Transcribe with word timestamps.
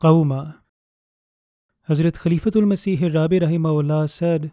Qawma. 0.00 0.60
Hazrat 1.88 2.12
Khalifatul 2.12 2.62
Masih 2.62 3.12
Rabi 3.12 3.40
Rahimahullah 3.40 4.08
said, 4.08 4.52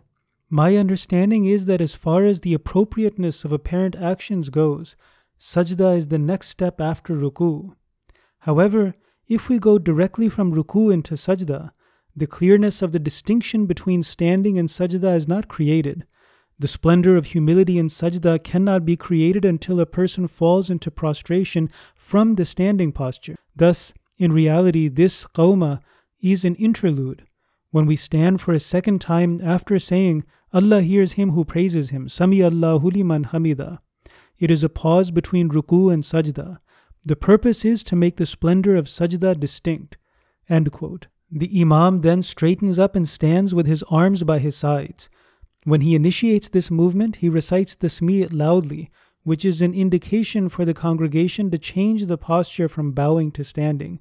My 0.49 0.75
understanding 0.75 1.45
is 1.45 1.67
that 1.67 1.81
as 1.81 1.93
far 1.93 2.25
as 2.25 2.41
the 2.41 2.55
appropriateness 2.55 3.45
of 3.45 3.51
apparent 3.51 3.95
actions 3.95 4.49
goes, 4.49 4.95
sajda 5.39 5.97
is 5.97 6.07
the 6.07 6.17
next 6.17 6.47
step 6.47 6.81
after 6.81 7.13
ruku. 7.13 7.75
However, 8.39 8.95
if 9.27 9.47
we 9.47 9.59
go 9.59 9.77
directly 9.77 10.29
from 10.29 10.51
ruku 10.51 10.91
into 10.91 11.13
sajda, 11.13 11.69
the 12.15 12.25
clearness 12.25 12.81
of 12.81 12.91
the 12.91 12.97
distinction 12.97 13.67
between 13.67 14.01
standing 14.01 14.57
and 14.57 14.67
sajda 14.67 15.15
is 15.15 15.27
not 15.27 15.47
created. 15.47 16.07
The 16.57 16.67
splendor 16.67 17.15
of 17.17 17.27
humility 17.27 17.77
in 17.77 17.89
sajda 17.89 18.43
cannot 18.43 18.83
be 18.83 18.97
created 18.97 19.45
until 19.45 19.79
a 19.79 19.85
person 19.85 20.27
falls 20.27 20.71
into 20.71 20.89
prostration 20.89 21.69
from 21.93 22.33
the 22.33 22.45
standing 22.45 22.91
posture. 22.91 23.35
Thus, 23.55 23.93
in 24.17 24.31
reality, 24.31 24.87
this 24.87 25.25
qawma 25.25 25.81
is 26.21 26.45
an 26.45 26.55
interlude. 26.55 27.25
When 27.71 27.85
we 27.85 27.95
stand 27.95 28.39
for 28.41 28.53
a 28.53 28.59
second 28.59 29.01
time 29.01 29.41
after 29.43 29.77
saying, 29.79 30.23
Allah 30.53 30.81
hears 30.81 31.13
him 31.13 31.31
who 31.31 31.43
praises 31.43 31.89
him, 31.89 32.07
Sami 32.07 32.41
Allahu 32.41 32.89
liman 32.89 33.25
hamida. 33.25 33.79
It 34.37 34.49
is 34.49 34.63
a 34.63 34.69
pause 34.69 35.11
between 35.11 35.49
ruku 35.49 35.91
and 35.91 36.03
sajda. 36.03 36.59
The 37.03 37.15
purpose 37.15 37.65
is 37.65 37.83
to 37.83 37.95
make 37.95 38.15
the 38.15 38.25
splendor 38.25 38.75
of 38.75 38.85
sajda 38.85 39.39
distinct. 39.39 39.97
The 40.47 41.61
Imam 41.61 42.01
then 42.01 42.23
straightens 42.23 42.79
up 42.79 42.95
and 42.95 43.07
stands 43.07 43.53
with 43.53 43.67
his 43.67 43.83
arms 43.89 44.23
by 44.23 44.39
his 44.39 44.55
sides. 44.55 45.09
When 45.65 45.81
he 45.81 45.95
initiates 45.95 46.49
this 46.49 46.71
movement, 46.71 47.17
he 47.17 47.29
recites 47.29 47.75
the 47.75 47.87
Smi 47.87 48.31
loudly, 48.31 48.89
which 49.25 49.43
is 49.43 49.61
an 49.61 49.73
indication 49.73 50.47
for 50.47 50.63
the 50.65 50.73
congregation 50.73 51.49
to 51.49 51.57
change 51.57 52.05
the 52.05 52.17
posture 52.17 52.69
from 52.69 52.91
bowing 52.91 53.31
to 53.31 53.43
standing. 53.43 53.99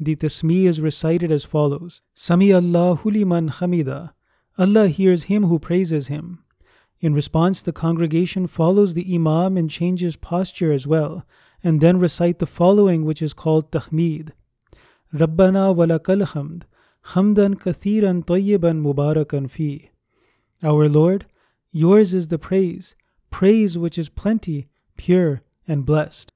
The 0.00 0.16
tasmi 0.16 0.64
is 0.64 0.80
recited 0.80 1.30
as 1.30 1.44
follows 1.44 2.02
Sami 2.14 2.52
Allahu 2.52 3.08
liman 3.08 3.50
hamida. 3.50 4.14
Allah 4.58 4.88
hears 4.88 5.24
him 5.24 5.44
who 5.44 5.60
praises 5.60 6.08
him. 6.08 6.44
In 6.98 7.14
response, 7.14 7.62
the 7.62 7.72
congregation 7.72 8.48
follows 8.48 8.94
the 8.94 9.14
Imam 9.14 9.56
and 9.56 9.70
changes 9.70 10.16
posture 10.16 10.72
as 10.72 10.88
well, 10.88 11.24
and 11.62 11.80
then 11.80 12.00
recite 12.00 12.40
the 12.40 12.46
following, 12.46 13.04
which 13.04 13.22
is 13.22 13.32
called 13.32 13.70
tahmid. 13.70 14.32
Rabbana 15.12 15.72
walakal 15.72 16.26
hamd, 16.26 16.64
hamdan 17.12 17.54
kathiran 17.54 18.24
tayyiban 18.24 18.82
mubarakan 18.82 19.48
fi. 19.48 19.92
Our 20.64 20.88
Lord, 20.88 21.26
yours 21.70 22.12
is 22.12 22.26
the 22.26 22.38
praise, 22.38 22.96
praise 23.34 23.76
which 23.76 23.98
is 23.98 24.08
plenty, 24.08 24.68
pure, 24.96 25.42
and 25.66 25.84
blessed. 25.84 26.32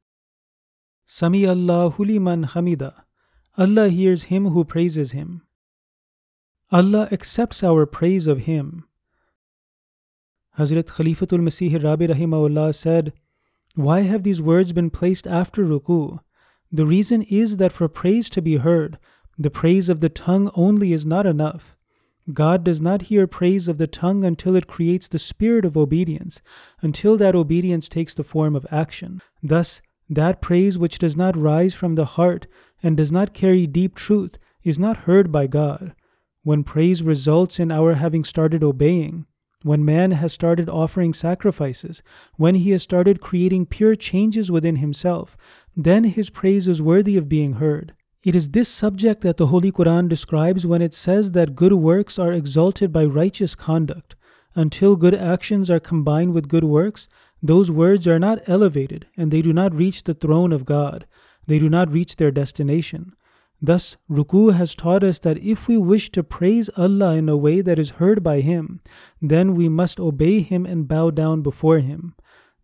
Sami 1.07 1.47
Allahu 1.47 2.05
liman 2.05 2.45
hamida. 2.45 3.05
Allah 3.57 3.89
hears 3.89 4.25
him 4.25 4.47
who 4.47 4.65
praises 4.65 5.13
him. 5.13 5.43
Allah 6.73 7.09
accepts 7.13 7.63
our 7.63 7.87
praise 7.87 8.27
of 8.27 8.41
him. 8.51 8.89
Hazrat 10.59 10.89
Khalifatul 10.97 11.39
Masih 11.39 11.81
Rabi 11.85 12.09
Rahimahullah 12.09 12.75
said, 12.75 13.13
Why 13.77 14.01
have 14.01 14.25
these 14.25 14.43
words 14.43 14.73
been 14.73 14.91
placed 14.91 15.29
after 15.29 15.65
ruku? 15.65 16.19
The 16.73 16.85
reason 16.85 17.23
is 17.23 17.59
that 17.59 17.71
for 17.71 17.87
praise 17.87 18.29
to 18.31 18.43
be 18.43 18.57
heard, 18.57 18.99
the 19.39 19.51
praise 19.51 19.89
of 19.89 20.01
the 20.01 20.09
tongue 20.09 20.51
only 20.57 20.93
is 20.93 21.07
not 21.07 21.27
enough. 21.27 21.77
God 22.33 22.63
does 22.63 22.81
not 22.81 23.03
hear 23.03 23.27
praise 23.27 23.69
of 23.69 23.79
the 23.79 23.87
tongue 23.87 24.25
until 24.25 24.55
it 24.55 24.67
creates 24.67 25.09
the 25.09 25.19
spirit 25.19 25.65
of 25.65 25.77
obedience, 25.77 26.41
until 26.83 27.17
that 27.17 27.35
obedience 27.35 27.89
takes 27.89 28.15
the 28.15 28.25
form 28.25 28.55
of 28.55 28.67
action. 28.71 29.23
Thus, 29.43 29.81
that 30.11 30.41
praise 30.41 30.79
which 30.79 30.99
does 30.99 31.17
not 31.17 31.37
rise 31.37 31.75
from 31.75 31.95
the 31.95 32.05
heart 32.05 32.47
and 32.83 32.97
does 32.97 33.13
not 33.13 33.35
carry 33.35 33.67
deep 33.67 33.95
truth 33.95 34.39
is 34.63 34.79
not 34.79 34.99
heard 34.99 35.31
by 35.33 35.47
God. 35.47 35.95
When 36.43 36.65
praise 36.65 37.03
results 37.03 37.59
in 37.59 37.71
our 37.71 37.95
having 37.95 38.25
started 38.25 38.63
obeying, 38.63 39.27
when 39.63 39.85
man 39.85 40.13
has 40.13 40.33
started 40.33 40.69
offering 40.69 41.13
sacrifices, 41.13 42.03
when 42.37 42.55
he 42.55 42.71
has 42.71 42.83
started 42.83 43.21
creating 43.21 43.67
pure 43.67 43.97
changes 43.97 44.51
within 44.51 44.77
himself, 44.77 45.37
then 45.77 46.05
his 46.05 46.31
praise 46.31 46.69
is 46.69 46.81
worthy 46.81 47.17
of 47.17 47.29
being 47.29 47.55
heard. 47.55 47.95
It 48.25 48.35
is 48.35 48.51
this 48.51 48.69
subject 48.69 49.21
that 49.21 49.37
the 49.37 49.47
Holy 49.47 49.71
Quran 49.71 50.09
describes 50.09 50.67
when 50.67 50.83
it 50.83 50.93
says 50.93 51.33
that 51.33 51.55
good 51.55 51.73
works 51.73 52.19
are 52.19 52.33
exalted 52.33 52.93
by 52.93 53.05
righteous 53.05 53.55
conduct. 53.55 54.17
Until 54.57 54.97
good 54.97 55.15
actions 55.15 55.71
are 55.71 55.79
combined 55.79 56.35
with 56.35 56.49
good 56.49 56.65
works, 56.65 57.07
those 57.41 57.71
words 57.71 58.09
are 58.09 58.19
not 58.19 58.41
elevated 58.49 59.07
and 59.17 59.31
they 59.31 59.41
do 59.41 59.53
not 59.53 59.73
reach 59.73 60.03
the 60.03 60.15
throne 60.15 60.53
of 60.53 60.65
God. 60.65 61.07
They 61.47 61.61
do 61.61 61.69
not 61.69 61.93
reach 61.93 62.17
their 62.17 62.33
destination. 62.33 63.13
Thus, 63.63 63.97
Ruku 64.11 64.53
has 64.53 64.75
taught 64.75 65.05
us 65.05 65.19
that 65.21 65.39
if 65.39 65.69
we 65.69 65.77
wish 65.77 66.11
to 66.11 66.23
praise 66.23 66.71
Allah 66.77 67.15
in 67.15 67.29
a 67.29 67.37
way 67.37 67.61
that 67.61 67.79
is 67.79 67.91
heard 67.91 68.23
by 68.23 68.41
Him, 68.41 68.81
then 69.23 69.55
we 69.55 69.69
must 69.69 69.99
obey 69.99 70.41
Him 70.41 70.67
and 70.67 70.89
bow 70.89 71.11
down 71.11 71.43
before 71.43 71.79
Him. 71.79 72.15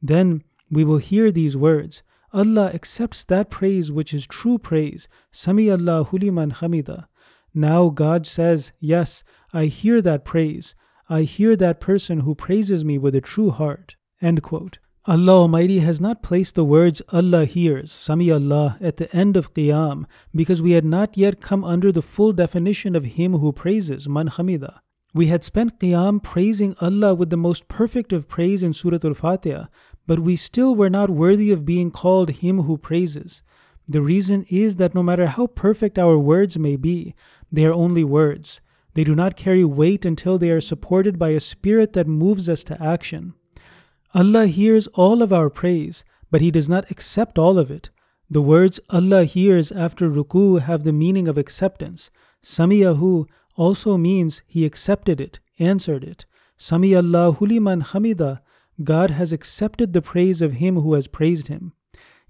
Then 0.03 0.42
we 0.71 0.84
will 0.84 0.98
hear 0.98 1.31
these 1.31 1.56
words. 1.56 2.03
Allah 2.34 2.71
accepts 2.75 3.25
that 3.25 3.49
praise 3.49 3.93
which 3.93 4.12
is 4.12 4.27
true 4.27 4.59
praise. 4.59 5.09
Sami 5.31 5.71
Allahu 5.71 6.19
liman 6.19 6.50
hamida. 6.50 7.06
Now 7.55 7.89
God 7.89 8.27
says, 8.27 8.72
Yes, 8.81 9.22
I 9.53 9.67
hear 9.67 10.03
that 10.03 10.25
praise. 10.25 10.75
I 11.09 11.22
hear 11.22 11.55
that 11.55 11.81
person 11.81 12.21
who 12.21 12.34
praises 12.34 12.84
me 12.84 12.99
with 12.99 13.15
a 13.15 13.21
true 13.21 13.50
heart. 13.50 13.95
End 14.21 14.43
quote. 14.43 14.78
Allah 15.06 15.43
Almighty 15.43 15.81
has 15.81 16.00
not 16.00 16.22
placed 16.22 16.55
the 16.55 16.65
words 16.65 17.03
Allah 17.12 17.45
hears, 17.45 17.93
Sami 17.93 18.31
Allah, 18.33 18.78
at 18.81 18.97
the 18.97 19.15
end 19.15 19.37
of 19.37 19.53
Qiyam 19.53 20.06
because 20.34 20.62
we 20.62 20.72
had 20.72 20.84
not 20.84 21.16
yet 21.16 21.41
come 21.43 21.62
under 21.62 21.93
the 21.93 22.03
full 22.03 22.33
definition 22.33 22.97
of 22.97 23.05
Him 23.05 23.34
who 23.34 23.53
praises, 23.53 24.09
Man 24.09 24.31
Hamida. 24.31 24.81
We 25.12 25.27
had 25.27 25.45
spent 25.45 25.78
Qiyam 25.78 26.22
praising 26.22 26.75
Allah 26.81 27.15
with 27.15 27.31
the 27.31 27.37
most 27.37 27.69
perfect 27.69 28.12
of 28.12 28.28
praise 28.28 28.62
in 28.65 28.72
Surah 28.72 28.99
Al 29.05 29.15
Fatiha, 29.15 29.66
but 30.06 30.20
we 30.20 30.37
still 30.37 30.75
were 30.75 30.91
not 30.91 31.10
worthy 31.10 31.50
of 31.50 31.65
being 31.65 31.91
called 31.91 32.31
Him 32.31 32.62
who 32.62 32.76
praises. 32.76 33.42
The 33.88 34.03
reason 34.03 34.47
is 34.48 34.76
that 34.76 34.94
no 34.94 35.03
matter 35.03 35.26
how 35.26 35.47
perfect 35.47 35.98
our 35.98 36.19
words 36.19 36.59
may 36.59 36.76
be, 36.76 37.15
they 37.53 37.66
are 37.66 37.72
only 37.72 38.04
words. 38.04 38.60
They 38.94 39.04
do 39.04 39.15
not 39.15 39.37
carry 39.37 39.65
weight 39.65 40.04
until 40.04 40.38
they 40.38 40.50
are 40.50 40.60
supported 40.60 41.19
by 41.19 41.31
a 41.31 41.41
spirit 41.41 41.92
that 41.92 42.06
moves 42.06 42.48
us 42.48 42.65
to 42.65 42.82
action. 42.82 43.34
Allah 44.15 44.47
hears 44.47 44.87
all 44.88 45.22
of 45.22 45.32
our 45.32 45.50
praise, 45.50 46.04
but 46.31 46.41
He 46.41 46.50
does 46.50 46.69
not 46.69 46.91
accept 46.91 47.38
all 47.38 47.59
of 47.59 47.71
it. 47.71 47.91
The 48.31 48.42
words 48.42 48.81
Allah 48.91 49.25
hears 49.25 49.71
after 49.72 50.09
ruku 50.09 50.60
have 50.60 50.84
the 50.84 50.92
meaning 50.92 51.28
of 51.28 51.36
acceptance. 51.36 52.10
Samiyahu 52.42 53.26
also 53.56 53.97
means 53.97 54.42
He 54.47 54.65
accepted 54.65 55.21
it, 55.21 55.38
answered 55.59 56.04
it. 56.04 56.25
Sami 56.56 56.94
liman 56.94 57.82
hamida 57.82 58.41
God 58.83 59.11
has 59.12 59.33
accepted 59.33 59.93
the 59.93 60.03
praise 60.03 60.43
of 60.43 60.55
him 60.55 60.81
who 60.81 60.95
has 60.95 61.07
praised 61.07 61.49
him. 61.49 61.73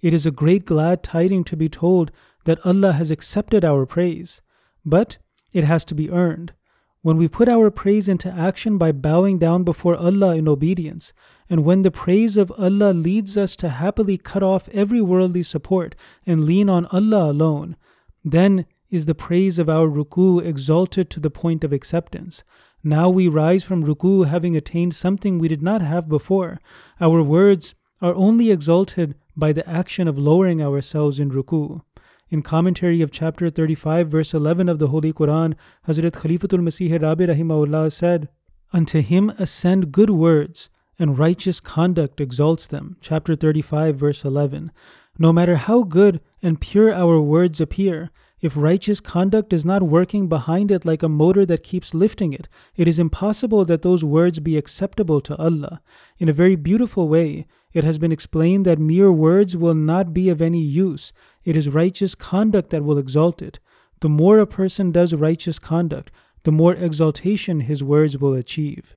It 0.02 0.12
is 0.12 0.26
a 0.26 0.30
great 0.30 0.66
glad 0.66 1.02
tiding 1.02 1.44
to 1.44 1.56
be 1.56 1.68
told 1.68 2.10
that 2.44 2.64
Allah 2.66 2.92
has 2.92 3.10
accepted 3.10 3.64
our 3.64 3.86
praise, 3.86 4.42
but 4.84 5.16
it 5.52 5.64
has 5.64 5.84
to 5.86 5.94
be 5.94 6.10
earned. 6.10 6.52
When 7.00 7.16
we 7.16 7.28
put 7.28 7.48
our 7.48 7.70
praise 7.70 8.08
into 8.08 8.30
action 8.30 8.78
by 8.78 8.92
bowing 8.92 9.38
down 9.38 9.62
before 9.62 9.96
Allah 9.96 10.36
in 10.36 10.48
obedience, 10.48 11.12
and 11.48 11.64
when 11.64 11.82
the 11.82 11.90
praise 11.90 12.36
of 12.36 12.52
Allah 12.58 12.92
leads 12.92 13.36
us 13.36 13.56
to 13.56 13.68
happily 13.68 14.18
cut 14.18 14.42
off 14.42 14.68
every 14.70 15.00
worldly 15.00 15.42
support 15.42 15.94
and 16.26 16.44
lean 16.44 16.68
on 16.68 16.86
Allah 16.86 17.30
alone, 17.30 17.76
then 18.24 18.66
is 18.90 19.06
the 19.06 19.14
praise 19.14 19.58
of 19.58 19.68
our 19.68 19.86
ruku 19.86 20.42
exalted 20.44 21.10
to 21.10 21.20
the 21.20 21.30
point 21.30 21.64
of 21.64 21.72
acceptance. 21.72 22.42
Now 22.86 23.08
we 23.08 23.28
rise 23.28 23.64
from 23.64 23.82
ruku 23.82 24.26
having 24.26 24.54
attained 24.54 24.94
something 24.94 25.38
we 25.38 25.48
did 25.48 25.62
not 25.62 25.80
have 25.80 26.06
before. 26.06 26.60
Our 27.00 27.22
words 27.22 27.74
are 28.02 28.14
only 28.14 28.50
exalted 28.50 29.14
by 29.34 29.54
the 29.54 29.66
action 29.66 30.06
of 30.06 30.18
lowering 30.18 30.60
ourselves 30.62 31.18
in 31.18 31.30
ruku. 31.30 31.80
In 32.28 32.42
commentary 32.42 33.00
of 33.00 33.10
chapter 33.10 33.48
35, 33.48 34.08
verse 34.08 34.34
11 34.34 34.68
of 34.68 34.78
the 34.78 34.88
Holy 34.88 35.14
Quran, 35.14 35.54
Hazrat 35.88 36.10
Khalifatul 36.10 36.60
Masih 36.60 37.00
Rabi 37.00 37.26
Rahimahullah 37.26 37.90
said, 37.90 38.28
Unto 38.70 39.00
him 39.00 39.30
ascend 39.38 39.90
good 39.90 40.10
words, 40.10 40.68
and 40.98 41.18
righteous 41.18 41.60
conduct 41.60 42.20
exalts 42.20 42.66
them. 42.66 42.98
Chapter 43.00 43.34
35, 43.34 43.96
verse 43.96 44.24
11. 44.26 44.70
No 45.18 45.32
matter 45.32 45.56
how 45.56 45.84
good 45.84 46.20
and 46.42 46.60
pure 46.60 46.92
our 46.92 47.18
words 47.18 47.62
appear, 47.62 48.10
if 48.44 48.58
righteous 48.58 49.00
conduct 49.00 49.54
is 49.54 49.64
not 49.64 49.82
working 49.82 50.28
behind 50.28 50.70
it 50.70 50.84
like 50.84 51.02
a 51.02 51.08
motor 51.08 51.46
that 51.46 51.62
keeps 51.62 51.94
lifting 51.94 52.34
it, 52.34 52.46
it 52.76 52.86
is 52.86 52.98
impossible 52.98 53.64
that 53.64 53.80
those 53.80 54.04
words 54.04 54.38
be 54.38 54.58
acceptable 54.58 55.22
to 55.22 55.34
Allah. 55.36 55.80
In 56.18 56.28
a 56.28 56.32
very 56.34 56.54
beautiful 56.54 57.08
way, 57.08 57.46
it 57.72 57.84
has 57.84 57.96
been 57.96 58.12
explained 58.12 58.66
that 58.66 58.78
mere 58.78 59.10
words 59.10 59.56
will 59.56 59.74
not 59.74 60.12
be 60.12 60.28
of 60.28 60.42
any 60.42 60.60
use. 60.60 61.10
It 61.42 61.56
is 61.56 61.70
righteous 61.70 62.14
conduct 62.14 62.68
that 62.68 62.84
will 62.84 62.98
exalt 62.98 63.40
it. 63.40 63.60
The 64.00 64.10
more 64.10 64.38
a 64.38 64.46
person 64.46 64.92
does 64.92 65.14
righteous 65.14 65.58
conduct, 65.58 66.10
the 66.42 66.52
more 66.52 66.74
exaltation 66.74 67.60
his 67.60 67.82
words 67.82 68.18
will 68.18 68.34
achieve. 68.34 68.94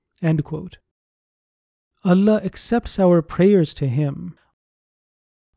Allah 2.04 2.42
accepts 2.44 3.00
our 3.00 3.22
prayers 3.22 3.74
to 3.76 3.88
Him. 3.88 4.38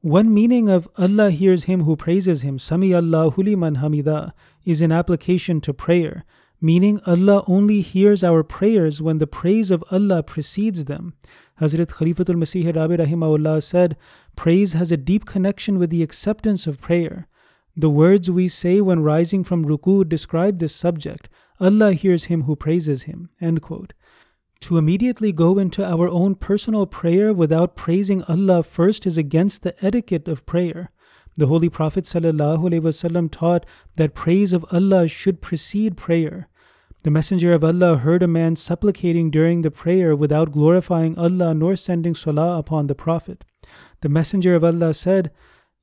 One 0.02 0.32
meaning 0.32 0.70
of 0.70 0.88
Allah 0.96 1.30
hears 1.30 1.64
him 1.64 1.82
who 1.82 1.94
praises 1.94 2.40
him, 2.40 2.58
Sami 2.58 2.94
Allahu 2.94 3.42
liman 3.42 3.76
hamida, 3.76 4.32
is 4.64 4.80
in 4.80 4.92
application 4.92 5.60
to 5.60 5.74
prayer, 5.74 6.24
meaning 6.58 7.02
Allah 7.06 7.44
only 7.46 7.82
hears 7.82 8.24
our 8.24 8.42
prayers 8.42 9.02
when 9.02 9.18
the 9.18 9.26
praise 9.26 9.70
of 9.70 9.84
Allah 9.90 10.22
precedes 10.22 10.86
them. 10.86 11.12
Hazrat 11.60 11.88
Khalifatul 11.88 12.36
Masih 12.36 12.74
Rabi 12.74 12.96
Rahimahullah 12.96 13.62
said, 13.62 13.98
Praise 14.36 14.72
has 14.72 14.90
a 14.90 14.96
deep 14.96 15.26
connection 15.26 15.78
with 15.78 15.90
the 15.90 16.02
acceptance 16.02 16.66
of 16.66 16.80
prayer. 16.80 17.28
The 17.76 17.90
words 17.90 18.30
we 18.30 18.48
say 18.48 18.80
when 18.80 19.02
rising 19.02 19.44
from 19.44 19.66
ruku 19.66 20.08
describe 20.08 20.60
this 20.60 20.74
subject. 20.74 21.28
Allah 21.60 21.92
hears 21.92 22.24
him 22.24 22.44
who 22.44 22.56
praises 22.56 23.02
him. 23.02 23.28
End 23.38 23.60
quote. 23.60 23.92
To 24.62 24.76
immediately 24.76 25.32
go 25.32 25.58
into 25.58 25.84
our 25.84 26.08
own 26.08 26.34
personal 26.34 26.86
prayer 26.86 27.32
without 27.32 27.76
praising 27.76 28.22
Allah 28.24 28.62
first 28.62 29.06
is 29.06 29.16
against 29.16 29.62
the 29.62 29.74
etiquette 29.84 30.28
of 30.28 30.44
prayer. 30.44 30.90
The 31.36 31.46
Holy 31.46 31.68
Prophet 31.68 32.04
ﷺ 32.04 33.30
taught 33.30 33.64
that 33.96 34.14
praise 34.14 34.52
of 34.52 34.66
Allah 34.70 35.08
should 35.08 35.40
precede 35.40 35.96
prayer. 35.96 36.48
The 37.02 37.10
Messenger 37.10 37.54
of 37.54 37.64
Allah 37.64 37.96
heard 37.96 38.22
a 38.22 38.28
man 38.28 38.56
supplicating 38.56 39.30
during 39.30 39.62
the 39.62 39.70
prayer 39.70 40.14
without 40.14 40.52
glorifying 40.52 41.16
Allah 41.16 41.54
nor 41.54 41.76
sending 41.76 42.14
salah 42.14 42.58
upon 42.58 42.88
the 42.88 42.94
Prophet. 42.94 43.44
The 44.02 44.10
Messenger 44.10 44.54
of 44.54 44.64
Allah 44.64 44.92
said, 44.92 45.30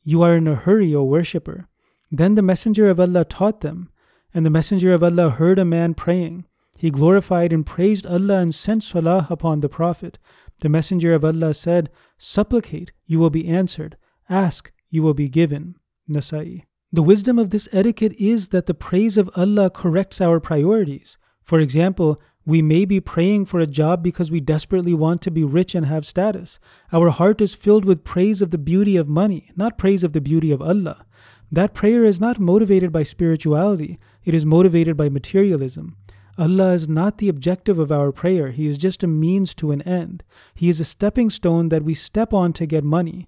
You 0.03 0.21
are 0.21 0.35
in 0.37 0.47
a 0.47 0.53
hurry, 0.53 0.93
O 0.93 1.03
worshipper. 1.03 1.67
Then 2.11 2.35
the 2.35 2.43
Messenger 2.43 2.89
of 2.89 2.99
Allah 2.99 3.25
taught 3.25 3.61
them, 3.61 3.89
and 4.33 4.45
the 4.45 4.51
Messenger 4.51 4.93
of 4.93 5.01
Allah 5.01 5.31
heard 5.31 5.57
a 5.57 5.65
man 5.65 5.95
praying. 5.95 6.45
He 6.77 6.91
glorified 6.91 7.51
and 7.51 7.65
praised 7.65 8.05
Allah 8.05 8.37
and 8.37 8.53
sent 8.53 8.83
salah 8.83 9.27
upon 9.29 9.59
the 9.59 9.69
Prophet. 9.69 10.19
The 10.59 10.69
Messenger 10.69 11.13
of 11.13 11.25
Allah 11.25 11.53
said, 11.53 11.89
Supplicate, 12.17 12.91
you 13.05 13.19
will 13.19 13.31
be 13.31 13.47
answered. 13.47 13.97
Ask, 14.29 14.71
you 14.89 15.01
will 15.01 15.15
be 15.15 15.27
given. 15.27 15.75
Nasai. 16.09 16.63
The 16.91 17.03
wisdom 17.03 17.37
of 17.37 17.49
this 17.49 17.67
etiquette 17.73 18.13
is 18.19 18.49
that 18.49 18.67
the 18.67 18.73
praise 18.73 19.17
of 19.17 19.29
Allah 19.35 19.69
corrects 19.69 20.21
our 20.21 20.39
priorities. 20.39 21.17
For 21.43 21.59
example, 21.59 22.21
we 22.45 22.61
may 22.61 22.85
be 22.85 23.01
praying 23.01 23.45
for 23.45 23.59
a 23.59 23.67
job 23.67 24.01
because 24.01 24.31
we 24.31 24.39
desperately 24.39 24.93
want 24.93 25.21
to 25.23 25.31
be 25.31 25.43
rich 25.43 25.75
and 25.75 25.85
have 25.85 26.05
status. 26.05 26.59
Our 26.93 27.09
heart 27.09 27.41
is 27.41 27.53
filled 27.53 27.83
with 27.83 28.05
praise 28.05 28.41
of 28.41 28.51
the 28.51 28.57
beauty 28.57 28.95
of 28.95 29.09
money, 29.09 29.51
not 29.55 29.77
praise 29.77 30.03
of 30.03 30.13
the 30.13 30.21
beauty 30.21 30.51
of 30.51 30.61
Allah. 30.61 31.05
That 31.51 31.73
prayer 31.73 32.05
is 32.05 32.21
not 32.21 32.39
motivated 32.39 32.91
by 32.91 33.03
spirituality, 33.03 33.99
it 34.23 34.33
is 34.33 34.45
motivated 34.45 34.95
by 34.95 35.09
materialism. 35.09 35.93
Allah 36.37 36.73
is 36.73 36.87
not 36.87 37.17
the 37.17 37.29
objective 37.29 37.79
of 37.79 37.91
our 37.91 38.11
prayer, 38.11 38.51
He 38.51 38.67
is 38.67 38.77
just 38.77 39.03
a 39.03 39.07
means 39.07 39.53
to 39.55 39.71
an 39.71 39.81
end. 39.81 40.23
He 40.53 40.69
is 40.69 40.79
a 40.79 40.85
stepping 40.85 41.29
stone 41.29 41.69
that 41.69 41.83
we 41.83 41.93
step 41.93 42.33
on 42.33 42.53
to 42.53 42.65
get 42.65 42.83
money. 42.83 43.27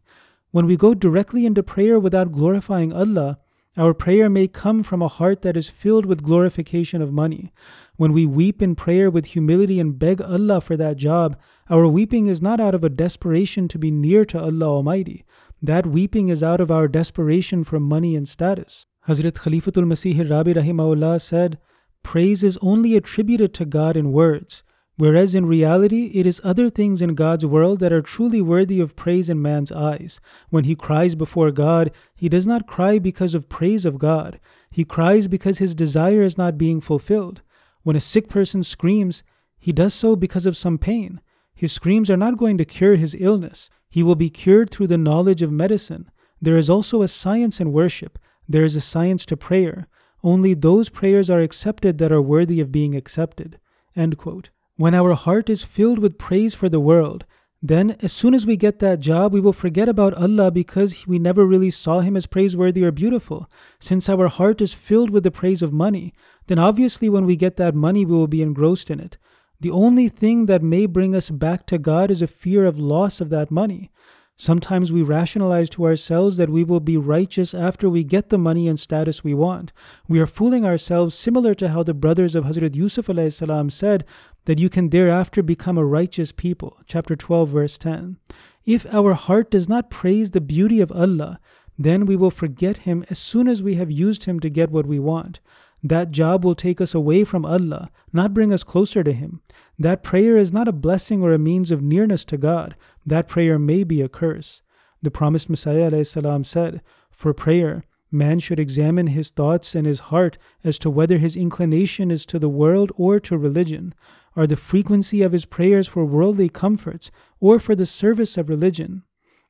When 0.52 0.66
we 0.66 0.78
go 0.78 0.94
directly 0.94 1.46
into 1.46 1.64
prayer 1.64 2.00
without 2.00 2.32
glorifying 2.32 2.94
Allah, 2.94 3.40
our 3.78 3.94
prayer 3.94 4.30
may 4.30 4.48
come 4.48 4.84
from 4.84 5.02
a 5.02 5.08
heart 5.08 5.42
that 5.44 5.56
is 5.56 5.70
filled 5.70 6.06
with 6.06 6.24
glorification 6.24 7.02
of 7.02 7.14
money. 7.14 7.54
When 7.98 8.14
we 8.14 8.26
weep 8.26 8.62
in 8.62 8.76
prayer 8.76 9.10
with 9.10 9.28
humility 9.28 9.80
and 9.80 9.98
beg 9.98 10.22
Allah 10.22 10.60
for 10.60 10.76
that 10.78 10.98
job, 10.98 11.38
our 11.70 11.88
weeping 11.88 12.28
is 12.28 12.42
not 12.42 12.60
out 12.60 12.74
of 12.74 12.84
a 12.84 12.90
desperation 12.90 13.68
to 13.68 13.78
be 13.78 13.92
near 13.92 14.26
to 14.26 14.42
Allah 14.42 14.68
Almighty. 14.68 15.24
That 15.62 15.86
weeping 15.86 16.30
is 16.30 16.44
out 16.44 16.62
of 16.62 16.72
our 16.72 16.88
desperation 16.88 17.64
for 17.64 17.80
money 17.80 18.16
and 18.16 18.28
status. 18.28 18.88
Hazrat 19.08 19.34
Khalifatul 19.34 19.86
Masih 19.86 20.30
Rabi 20.30 20.54
Rahimahullah 20.54 21.22
said, 21.22 21.60
Praise 22.04 22.44
is 22.44 22.58
only 22.62 22.96
attributed 22.96 23.54
to 23.54 23.66
God 23.66 23.96
in 23.96 24.12
words, 24.12 24.64
whereas 24.98 25.36
in 25.36 25.46
reality 25.46 26.12
it 26.14 26.26
is 26.26 26.42
other 26.44 26.70
things 26.70 27.02
in 27.02 27.16
God's 27.16 27.46
world 27.46 27.80
that 27.80 27.94
are 27.94 28.02
truly 28.02 28.42
worthy 28.42 28.80
of 28.80 28.96
praise 28.96 29.30
in 29.30 29.42
man's 29.42 29.72
eyes. 29.72 30.20
When 30.50 30.64
he 30.64 30.76
cries 30.76 31.16
before 31.16 31.52
God, 31.52 31.92
he 32.16 32.30
does 32.30 32.48
not 32.48 32.68
cry 32.68 33.00
because 33.00 33.36
of 33.36 33.50
praise 33.50 33.86
of 33.86 34.00
God. 34.00 34.40
He 34.72 34.84
cries 34.84 35.28
because 35.28 35.58
his 35.60 35.76
desire 35.76 36.22
is 36.22 36.38
not 36.38 36.58
being 36.58 36.82
fulfilled. 36.82 37.42
When 37.84 37.96
a 37.96 38.02
sick 38.02 38.28
person 38.28 38.64
screams, 38.64 39.24
he 39.60 39.72
does 39.72 39.94
so 39.94 40.16
because 40.16 40.46
of 40.46 40.58
some 40.58 40.78
pain. 40.78 41.22
His 41.54 41.74
screams 41.74 42.10
are 42.10 42.18
not 42.18 42.38
going 42.38 42.58
to 42.58 42.66
cure 42.66 42.96
his 42.96 43.16
illness. 43.20 43.70
He 43.90 44.04
will 44.04 44.16
be 44.16 44.30
cured 44.30 44.70
through 44.70 44.88
the 44.88 44.98
knowledge 44.98 45.42
of 45.42 45.52
medicine. 45.52 46.10
There 46.42 46.58
is 46.58 46.70
also 46.70 47.02
a 47.02 47.08
science 47.08 47.60
in 47.60 47.74
worship. 47.74 48.18
There 48.48 48.64
is 48.64 48.76
a 48.76 48.82
science 48.82 49.26
to 49.26 49.38
prayer. 49.38 49.88
Only 50.24 50.54
those 50.54 50.90
prayers 50.90 51.30
are 51.30 51.40
accepted 51.40 51.98
that 51.98 52.12
are 52.12 52.22
worthy 52.22 52.60
of 52.60 52.72
being 52.72 52.96
accepted. 52.96 53.60
When 53.96 54.96
our 54.96 55.14
heart 55.14 55.50
is 55.50 55.64
filled 55.64 56.00
with 56.00 56.18
praise 56.18 56.54
for 56.54 56.70
the 56.70 56.80
world, 56.80 57.26
then 57.62 57.98
as 58.02 58.14
soon 58.14 58.34
as 58.34 58.46
we 58.46 58.56
get 58.56 58.80
that 58.80 59.02
job, 59.02 59.34
we 59.34 59.42
will 59.42 59.52
forget 59.52 59.90
about 59.90 60.14
Allah 60.14 60.50
because 60.50 61.06
we 61.06 61.20
never 61.20 61.46
really 61.46 61.72
saw 61.72 62.00
Him 62.00 62.16
as 62.16 62.26
praiseworthy 62.26 62.84
or 62.84 62.92
beautiful. 62.92 63.50
Since 63.80 64.08
our 64.08 64.30
heart 64.30 64.62
is 64.62 64.74
filled 64.74 65.10
with 65.10 65.24
the 65.24 65.32
praise 65.32 65.62
of 65.62 65.74
money, 65.74 66.14
then 66.48 66.60
obviously 66.60 67.10
when 67.10 67.26
we 67.26 67.36
get 67.36 67.58
that 67.58 67.76
money, 67.76 68.06
we 68.06 68.14
will 68.14 68.28
be 68.28 68.42
engrossed 68.42 68.90
in 68.90 69.02
it. 69.02 69.18
The 69.60 69.72
only 69.72 70.08
thing 70.08 70.46
that 70.46 70.64
may 70.64 70.86
bring 70.86 71.14
us 71.14 71.30
back 71.30 71.66
to 71.66 71.78
God 71.78 72.10
is 72.10 72.22
a 72.22 72.28
fear 72.28 72.66
of 72.66 72.80
loss 72.80 73.20
of 73.20 73.30
that 73.32 73.52
money. 73.52 73.92
Sometimes 74.42 74.90
we 74.90 75.02
rationalize 75.02 75.70
to 75.72 75.84
ourselves 75.84 76.38
that 76.38 76.50
we 76.50 76.64
will 76.64 76.80
be 76.80 76.96
righteous 76.96 77.54
after 77.54 77.90
we 77.90 78.06
get 78.06 78.30
the 78.30 78.38
money 78.38 78.70
and 78.70 78.80
status 78.80 79.22
we 79.22 79.34
want. 79.34 79.74
We 80.08 80.18
are 80.22 80.26
fooling 80.26 80.66
ourselves 80.66 81.14
similar 81.14 81.54
to 81.56 81.68
how 81.68 81.84
the 81.84 81.94
brothers 81.94 82.36
of 82.36 82.46
Hazrat 82.46 82.74
Yusuf 82.74 83.08
salam 83.34 83.70
said 83.70 84.06
that 84.46 84.58
you 84.58 84.70
can 84.70 84.92
thereafter 84.92 85.44
become 85.44 85.78
a 85.78 85.84
righteous 85.84 86.32
people. 86.32 86.78
Chapter 86.88 87.18
12 87.18 87.50
verse 87.50 87.78
10. 87.78 88.16
If 88.64 88.86
our 88.94 89.14
heart 89.14 89.52
does 89.52 89.68
not 89.68 89.90
praise 89.90 90.32
the 90.32 90.40
beauty 90.40 90.80
of 90.80 90.90
Allah, 90.94 91.42
then 91.78 92.06
we 92.06 92.16
will 92.16 92.32
forget 92.32 92.78
him 92.78 93.04
as 93.10 93.20
soon 93.20 93.50
as 93.50 93.62
we 93.62 93.76
have 93.76 93.92
used 93.92 94.24
him 94.24 94.40
to 94.40 94.50
get 94.50 94.72
what 94.72 94.86
we 94.86 95.00
want. 95.00 95.42
That 95.84 96.12
job 96.12 96.44
will 96.44 96.56
take 96.56 96.82
us 96.82 96.94
away 96.94 97.24
from 97.24 97.46
Allah, 97.46 97.90
not 98.12 98.34
bring 98.34 98.52
us 98.52 98.64
closer 98.64 99.04
to 99.04 99.14
Him. 99.14 99.42
That 99.80 100.04
prayer 100.04 100.36
is 100.36 100.52
not 100.52 100.68
a 100.68 100.74
blessing 100.74 101.24
or 101.24 101.32
a 101.32 101.40
means 101.40 101.72
of 101.72 101.82
nearness 101.82 102.26
to 102.26 102.38
God. 102.38 102.76
That 103.06 103.30
prayer 103.30 103.58
may 103.58 103.86
be 103.86 104.02
a 104.02 104.10
curse. 104.10 104.62
The 105.02 105.10
promised 105.10 105.50
Messiah 105.50 106.04
salam 106.04 106.44
said, 106.44 106.82
For 107.12 107.34
prayer, 107.34 107.86
man 108.12 108.40
should 108.40 108.60
examine 108.60 109.08
his 109.08 109.30
thoughts 109.30 109.76
and 109.76 109.88
his 109.88 110.02
heart 110.12 110.38
as 110.66 110.78
to 110.80 110.90
whether 110.90 111.18
his 111.18 111.38
inclination 111.38 112.12
is 112.12 112.26
to 112.26 112.38
the 112.38 112.50
world 112.50 112.92
or 112.98 113.22
to 113.22 113.38
religion. 113.38 113.96
Are 114.36 114.46
the 114.46 114.58
frequency 114.58 115.22
of 115.22 115.32
his 115.32 115.46
prayers 115.46 115.88
for 115.88 116.04
worldly 116.04 116.50
comforts 116.50 117.10
or 117.40 117.58
for 117.58 117.74
the 117.74 117.86
service 117.86 118.38
of 118.38 118.50
religion? 118.50 119.04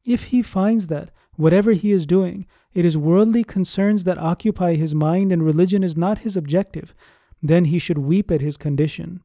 If 0.05 0.25
he 0.25 0.43
finds 0.43 0.87
that, 0.87 1.09
whatever 1.37 1.71
he 1.71 1.91
is 1.91 2.05
doing, 2.05 2.45
it 2.71 2.85
is 2.85 2.95
worldly 2.95 3.43
concerns 3.43 4.03
that 4.03 4.19
occupy 4.19 4.75
his 4.75 4.93
mind 4.93 5.33
and 5.33 5.43
religion 5.43 5.83
is 5.83 5.97
not 5.97 6.19
his 6.19 6.37
objective, 6.37 6.93
then 7.41 7.65
he 7.65 7.79
should 7.79 7.97
weep 7.97 8.29
at 8.29 8.41
his 8.41 8.57
condition. 8.57 9.23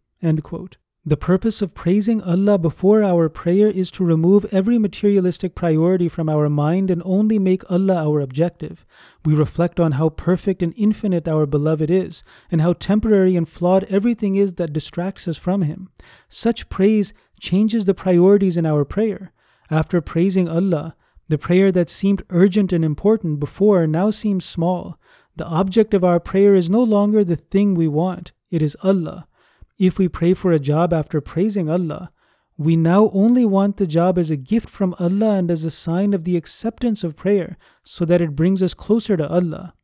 The 1.06 1.18
purpose 1.18 1.60
of 1.60 1.74
praising 1.74 2.22
Allah 2.22 2.58
before 2.58 3.02
our 3.02 3.28
prayer 3.28 3.68
is 3.68 3.90
to 3.90 4.04
remove 4.04 4.46
every 4.46 4.78
materialistic 4.78 5.54
priority 5.54 6.08
from 6.08 6.30
our 6.30 6.48
mind 6.48 6.90
and 6.90 7.02
only 7.04 7.38
make 7.38 7.70
Allah 7.70 7.96
our 8.06 8.20
objective. 8.20 8.86
We 9.22 9.34
reflect 9.34 9.78
on 9.78 9.92
how 9.92 10.08
perfect 10.08 10.62
and 10.62 10.72
infinite 10.78 11.28
our 11.28 11.44
beloved 11.44 11.90
is, 11.90 12.24
and 12.50 12.62
how 12.62 12.72
temporary 12.72 13.36
and 13.36 13.46
flawed 13.46 13.84
everything 13.84 14.36
is 14.36 14.54
that 14.54 14.72
distracts 14.72 15.28
us 15.28 15.36
from 15.36 15.60
Him. 15.60 15.90
Such 16.30 16.70
praise 16.70 17.12
changes 17.38 17.84
the 17.84 17.92
priorities 17.92 18.56
in 18.56 18.64
our 18.64 18.86
prayer. 18.86 19.30
After 19.70 20.00
praising 20.00 20.48
Allah, 20.48 20.96
the 21.28 21.36
prayer 21.36 21.70
that 21.70 21.90
seemed 21.90 22.24
urgent 22.30 22.72
and 22.72 22.82
important 22.82 23.40
before 23.40 23.86
now 23.86 24.10
seems 24.10 24.46
small. 24.46 24.98
The 25.36 25.44
object 25.44 25.92
of 25.92 26.02
our 26.02 26.18
prayer 26.18 26.54
is 26.54 26.70
no 26.70 26.82
longer 26.82 27.24
the 27.24 27.36
thing 27.36 27.74
we 27.74 27.88
want, 27.88 28.32
it 28.50 28.62
is 28.62 28.74
Allah. 28.82 29.26
If 29.78 29.98
we 29.98 30.08
pray 30.08 30.34
for 30.34 30.52
a 30.52 30.60
job 30.60 30.92
after 30.92 31.20
praising 31.20 31.68
Allah, 31.68 32.12
we 32.56 32.76
now 32.76 33.10
only 33.12 33.44
want 33.44 33.76
the 33.76 33.86
job 33.86 34.18
as 34.18 34.30
a 34.30 34.36
gift 34.36 34.68
from 34.68 34.94
Allah 35.00 35.34
and 35.34 35.50
as 35.50 35.64
a 35.64 35.70
sign 35.70 36.14
of 36.14 36.22
the 36.22 36.36
acceptance 36.36 37.02
of 37.02 37.16
prayer 37.16 37.56
so 37.82 38.04
that 38.04 38.20
it 38.20 38.36
brings 38.36 38.62
us 38.62 38.74
closer 38.74 39.16
to 39.16 39.28
Allah. 39.28 39.74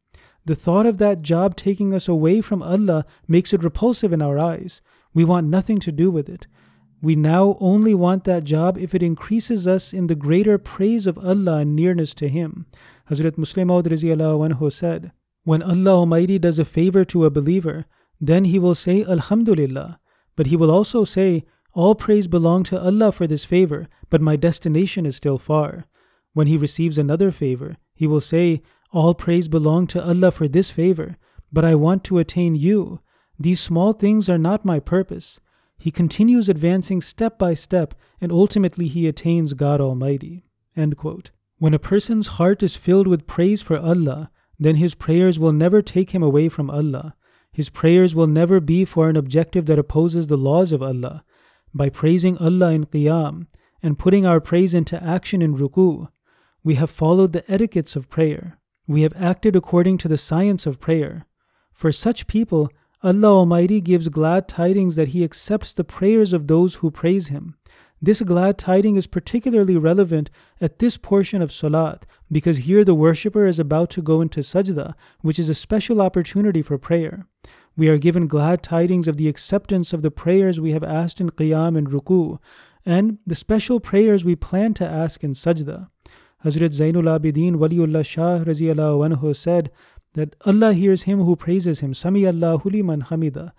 The 0.44 0.54
thought 0.54 0.86
of 0.86 0.98
that 0.98 1.22
job 1.22 1.56
taking 1.56 1.92
us 1.92 2.06
away 2.06 2.40
from 2.40 2.62
Allah 2.62 3.04
makes 3.26 3.52
it 3.52 3.64
repulsive 3.64 4.12
in 4.12 4.22
our 4.22 4.38
eyes. 4.38 4.80
We 5.12 5.24
want 5.24 5.48
nothing 5.48 5.78
to 5.80 5.92
do 5.92 6.10
with 6.10 6.28
it. 6.28 6.46
We 7.02 7.16
now 7.16 7.56
only 7.60 7.94
want 7.94 8.24
that 8.24 8.44
job 8.44 8.78
if 8.78 8.94
it 8.94 9.02
increases 9.02 9.66
us 9.66 9.92
in 9.92 10.06
the 10.06 10.14
greater 10.14 10.56
praise 10.58 11.06
of 11.06 11.18
Allah 11.18 11.58
and 11.58 11.74
nearness 11.74 12.14
to 12.14 12.28
Him. 12.28 12.66
Hazrat 13.10 13.36
Musleh 13.36 13.66
Maud 13.66 14.72
said, 14.72 15.12
When 15.44 15.62
Allah 15.62 15.96
Almighty 16.00 16.38
does 16.38 16.58
a 16.58 16.64
favor 16.64 17.04
to 17.06 17.24
a 17.24 17.30
believer, 17.30 17.86
then 18.20 18.44
he 18.44 18.58
will 18.58 18.74
say 18.74 19.04
Alhamdulillah, 19.04 19.98
but 20.36 20.46
he 20.48 20.56
will 20.56 20.70
also 20.70 21.04
say, 21.04 21.44
All 21.72 21.94
praise 21.94 22.28
belong 22.28 22.62
to 22.64 22.80
Allah 22.80 23.12
for 23.12 23.26
this 23.26 23.44
favor, 23.44 23.88
but 24.10 24.20
my 24.20 24.36
destination 24.36 25.06
is 25.06 25.16
still 25.16 25.38
far. 25.38 25.86
When 26.32 26.46
he 26.46 26.56
receives 26.56 26.98
another 26.98 27.30
favor, 27.30 27.76
he 27.94 28.06
will 28.06 28.20
say, 28.20 28.62
All 28.92 29.14
praise 29.14 29.48
belong 29.48 29.86
to 29.88 30.04
Allah 30.04 30.30
for 30.30 30.48
this 30.48 30.70
favor, 30.70 31.16
but 31.52 31.64
I 31.64 31.74
want 31.74 32.04
to 32.04 32.18
attain 32.18 32.54
you. 32.54 33.00
These 33.38 33.60
small 33.60 33.94
things 33.94 34.28
are 34.28 34.38
not 34.38 34.64
my 34.64 34.80
purpose. 34.80 35.40
He 35.78 35.90
continues 35.90 36.48
advancing 36.50 37.00
step 37.00 37.38
by 37.38 37.54
step, 37.54 37.94
and 38.20 38.30
ultimately 38.30 38.86
he 38.86 39.08
attains 39.08 39.54
God 39.54 39.80
Almighty. 39.80 40.44
When 40.74 41.74
a 41.74 41.78
person's 41.78 42.26
heart 42.38 42.62
is 42.62 42.76
filled 42.76 43.06
with 43.06 43.26
praise 43.26 43.62
for 43.62 43.78
Allah, 43.78 44.30
then 44.58 44.76
his 44.76 44.94
prayers 44.94 45.38
will 45.38 45.52
never 45.52 45.80
take 45.80 46.10
him 46.10 46.22
away 46.22 46.50
from 46.50 46.70
Allah. 46.70 47.14
His 47.52 47.68
prayers 47.68 48.14
will 48.14 48.26
never 48.26 48.60
be 48.60 48.84
for 48.84 49.08
an 49.08 49.16
objective 49.16 49.66
that 49.66 49.78
opposes 49.78 50.26
the 50.26 50.36
laws 50.36 50.72
of 50.72 50.82
Allah. 50.82 51.24
By 51.74 51.88
praising 51.88 52.38
Allah 52.38 52.72
in 52.72 52.86
Qiyam 52.86 53.46
and 53.82 53.98
putting 53.98 54.26
our 54.26 54.40
praise 54.40 54.74
into 54.74 55.02
action 55.02 55.42
in 55.42 55.56
Ruku, 55.56 56.08
we 56.62 56.74
have 56.74 56.90
followed 56.90 57.32
the 57.32 57.48
etiquettes 57.50 57.96
of 57.96 58.10
prayer. 58.10 58.58
We 58.86 59.02
have 59.02 59.14
acted 59.16 59.56
according 59.56 59.98
to 59.98 60.08
the 60.08 60.18
science 60.18 60.66
of 60.66 60.80
prayer. 60.80 61.26
For 61.72 61.92
such 61.92 62.26
people, 62.26 62.70
Allah 63.02 63.28
Almighty 63.28 63.80
gives 63.80 64.08
glad 64.08 64.46
tidings 64.46 64.96
that 64.96 65.08
He 65.08 65.24
accepts 65.24 65.72
the 65.72 65.84
prayers 65.84 66.32
of 66.32 66.46
those 66.46 66.76
who 66.76 66.90
praise 66.90 67.28
Him. 67.28 67.56
This 68.02 68.22
glad 68.22 68.56
tiding 68.56 68.96
is 68.96 69.06
particularly 69.06 69.76
relevant 69.76 70.30
at 70.58 70.78
this 70.78 70.96
portion 70.96 71.42
of 71.42 71.52
Salat 71.52 72.06
because 72.32 72.58
here 72.58 72.82
the 72.82 72.94
worshipper 72.94 73.44
is 73.46 73.58
about 73.58 73.90
to 73.90 74.02
go 74.02 74.22
into 74.22 74.40
sajda, 74.40 74.94
which 75.20 75.38
is 75.38 75.50
a 75.50 75.54
special 75.54 76.00
opportunity 76.00 76.62
for 76.62 76.78
prayer. 76.78 77.26
We 77.76 77.88
are 77.88 77.98
given 77.98 78.26
glad 78.26 78.62
tidings 78.62 79.06
of 79.06 79.18
the 79.18 79.28
acceptance 79.28 79.92
of 79.92 80.00
the 80.00 80.10
prayers 80.10 80.58
we 80.58 80.72
have 80.72 80.84
asked 80.84 81.20
in 81.20 81.30
Qiyam 81.30 81.76
and 81.76 81.88
Ruku, 81.88 82.38
and 82.86 83.18
the 83.26 83.34
special 83.34 83.80
prayers 83.80 84.24
we 84.24 84.34
plan 84.34 84.72
to 84.74 84.86
ask 84.86 85.22
in 85.22 85.34
sajda. 85.34 85.88
Hazrat 86.42 86.70
Zainul 86.70 87.18
Abidin 87.18 87.56
Waliullah 87.56 88.04
Shah 88.06 88.38
anhu 88.38 89.36
said 89.36 89.70
that 90.14 90.34
Allah 90.46 90.72
hears 90.72 91.02
him 91.02 91.20
who 91.20 91.36
praises 91.36 91.80
him, 91.80 91.92
Sami 91.92 92.26
Allahu 92.26 92.70
liman 92.70 93.02
hamida. 93.02 93.52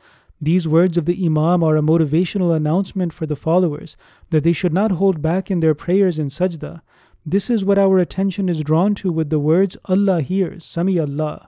These 0.43 0.67
words 0.67 0.97
of 0.97 1.05
the 1.05 1.23
Imam 1.23 1.63
are 1.63 1.77
a 1.77 1.81
motivational 1.81 2.55
announcement 2.55 3.13
for 3.13 3.27
the 3.27 3.35
followers 3.35 3.95
that 4.31 4.43
they 4.43 4.53
should 4.53 4.73
not 4.73 4.93
hold 4.93 5.21
back 5.21 5.51
in 5.51 5.59
their 5.59 5.75
prayers 5.75 6.17
in 6.17 6.29
sajda. 6.29 6.81
This 7.23 7.51
is 7.51 7.63
what 7.63 7.77
our 7.77 7.99
attention 7.99 8.49
is 8.49 8.61
drawn 8.61 8.95
to 8.95 9.11
with 9.11 9.29
the 9.29 9.37
words 9.37 9.77
Allah 9.85 10.21
hears, 10.21 10.65
Sami 10.65 10.97
Allah. 10.97 11.47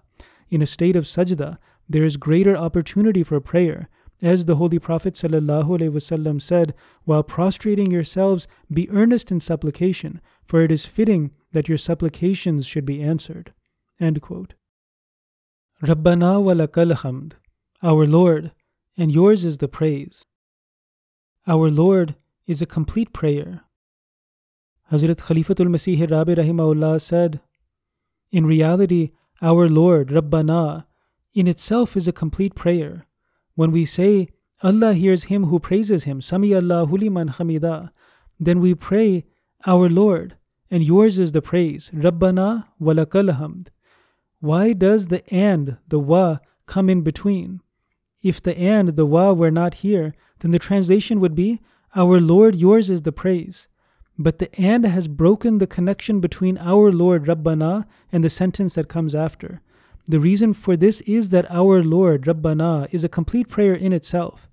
In 0.51 0.61
a 0.61 0.67
state 0.67 0.95
of 0.95 1.05
sajda, 1.05 1.57
there 1.89 2.03
is 2.03 2.17
greater 2.17 2.55
opportunity 2.55 3.23
for 3.23 3.39
prayer. 3.39 3.89
As 4.21 4.45
the 4.45 4.57
Holy 4.57 4.77
Prophet 4.77 5.15
ﷺ 5.15 6.41
said, 6.41 6.75
while 7.03 7.23
prostrating 7.23 7.89
yourselves, 7.91 8.47
be 8.71 8.87
earnest 8.91 9.31
in 9.31 9.39
supplication, 9.39 10.21
for 10.45 10.61
it 10.61 10.71
is 10.71 10.85
fitting 10.85 11.31
that 11.51 11.67
your 11.67 11.79
supplications 11.79 12.67
should 12.67 12.85
be 12.85 13.01
answered. 13.01 13.53
Rabbana 13.99 14.53
wa 16.41 16.53
lakal 16.53 16.93
hamd. 16.93 17.33
Our 17.81 18.05
Lord, 18.05 18.51
and 18.97 19.11
yours 19.11 19.43
is 19.45 19.57
the 19.57 19.67
praise. 19.67 20.25
Our 21.47 21.69
Lord 21.69 22.15
is 22.47 22.61
a 22.61 22.65
complete 22.65 23.13
prayer. 23.13 23.61
Hazrat 24.91 25.15
Khalifatul 25.15 25.67
Masih 25.67 26.09
Rabi 26.09 26.35
Rahimahullah 26.35 27.01
said, 27.01 27.41
In 28.31 28.45
reality, 28.45 29.11
our 29.41 29.67
Lord, 29.67 30.09
Rabbana, 30.09 30.85
in 31.33 31.47
itself 31.47 31.97
is 31.97 32.07
a 32.07 32.13
complete 32.13 32.55
prayer. 32.55 33.05
When 33.55 33.71
we 33.71 33.85
say, 33.85 34.29
Allah 34.61 34.93
hears 34.93 35.25
him 35.25 35.45
who 35.45 35.59
praises 35.59 36.03
him, 36.03 36.21
Sami 36.21 36.55
Allahu 36.55 36.97
liman 36.97 37.29
hamida, 37.29 37.91
then 38.39 38.61
we 38.61 38.75
pray, 38.75 39.25
Our 39.65 39.89
Lord, 39.89 40.37
and 40.69 40.83
yours 40.83 41.19
is 41.19 41.31
the 41.31 41.41
praise, 41.41 41.89
Rabbana 41.93 42.67
walakal 42.79 43.37
hamd. 43.37 43.69
Why 44.39 44.73
does 44.73 45.07
the 45.07 45.23
and, 45.33 45.77
the 45.87 45.99
wa, 45.99 46.37
come 46.65 46.89
in 46.89 47.01
between? 47.01 47.61
If 48.23 48.41
the 48.41 48.57
and, 48.57 48.95
the 48.95 49.05
wa, 49.05 49.33
were 49.33 49.51
not 49.51 49.75
here, 49.75 50.15
then 50.39 50.51
the 50.51 50.59
translation 50.59 51.19
would 51.19 51.35
be, 51.35 51.61
Our 51.93 52.19
Lord, 52.19 52.55
yours 52.55 52.89
is 52.89 53.01
the 53.01 53.11
praise. 53.11 53.67
But 54.17 54.39
the 54.39 54.49
and 54.59 54.85
has 54.85 55.07
broken 55.07 55.57
the 55.57 55.67
connection 55.67 56.19
between 56.19 56.57
our 56.59 56.91
Lord, 56.91 57.27
Rabbana, 57.27 57.85
and 58.11 58.23
the 58.23 58.29
sentence 58.29 58.75
that 58.75 58.87
comes 58.87 59.13
after. 59.13 59.61
The 60.07 60.19
reason 60.19 60.53
for 60.53 60.77
this 60.77 61.01
is 61.01 61.29
that 61.29 61.49
our 61.49 61.83
Lord, 61.83 62.23
Rabbana, 62.25 62.87
is 62.91 63.03
a 63.03 63.09
complete 63.09 63.49
prayer 63.49 63.73
in 63.73 63.91
itself. 63.91 64.49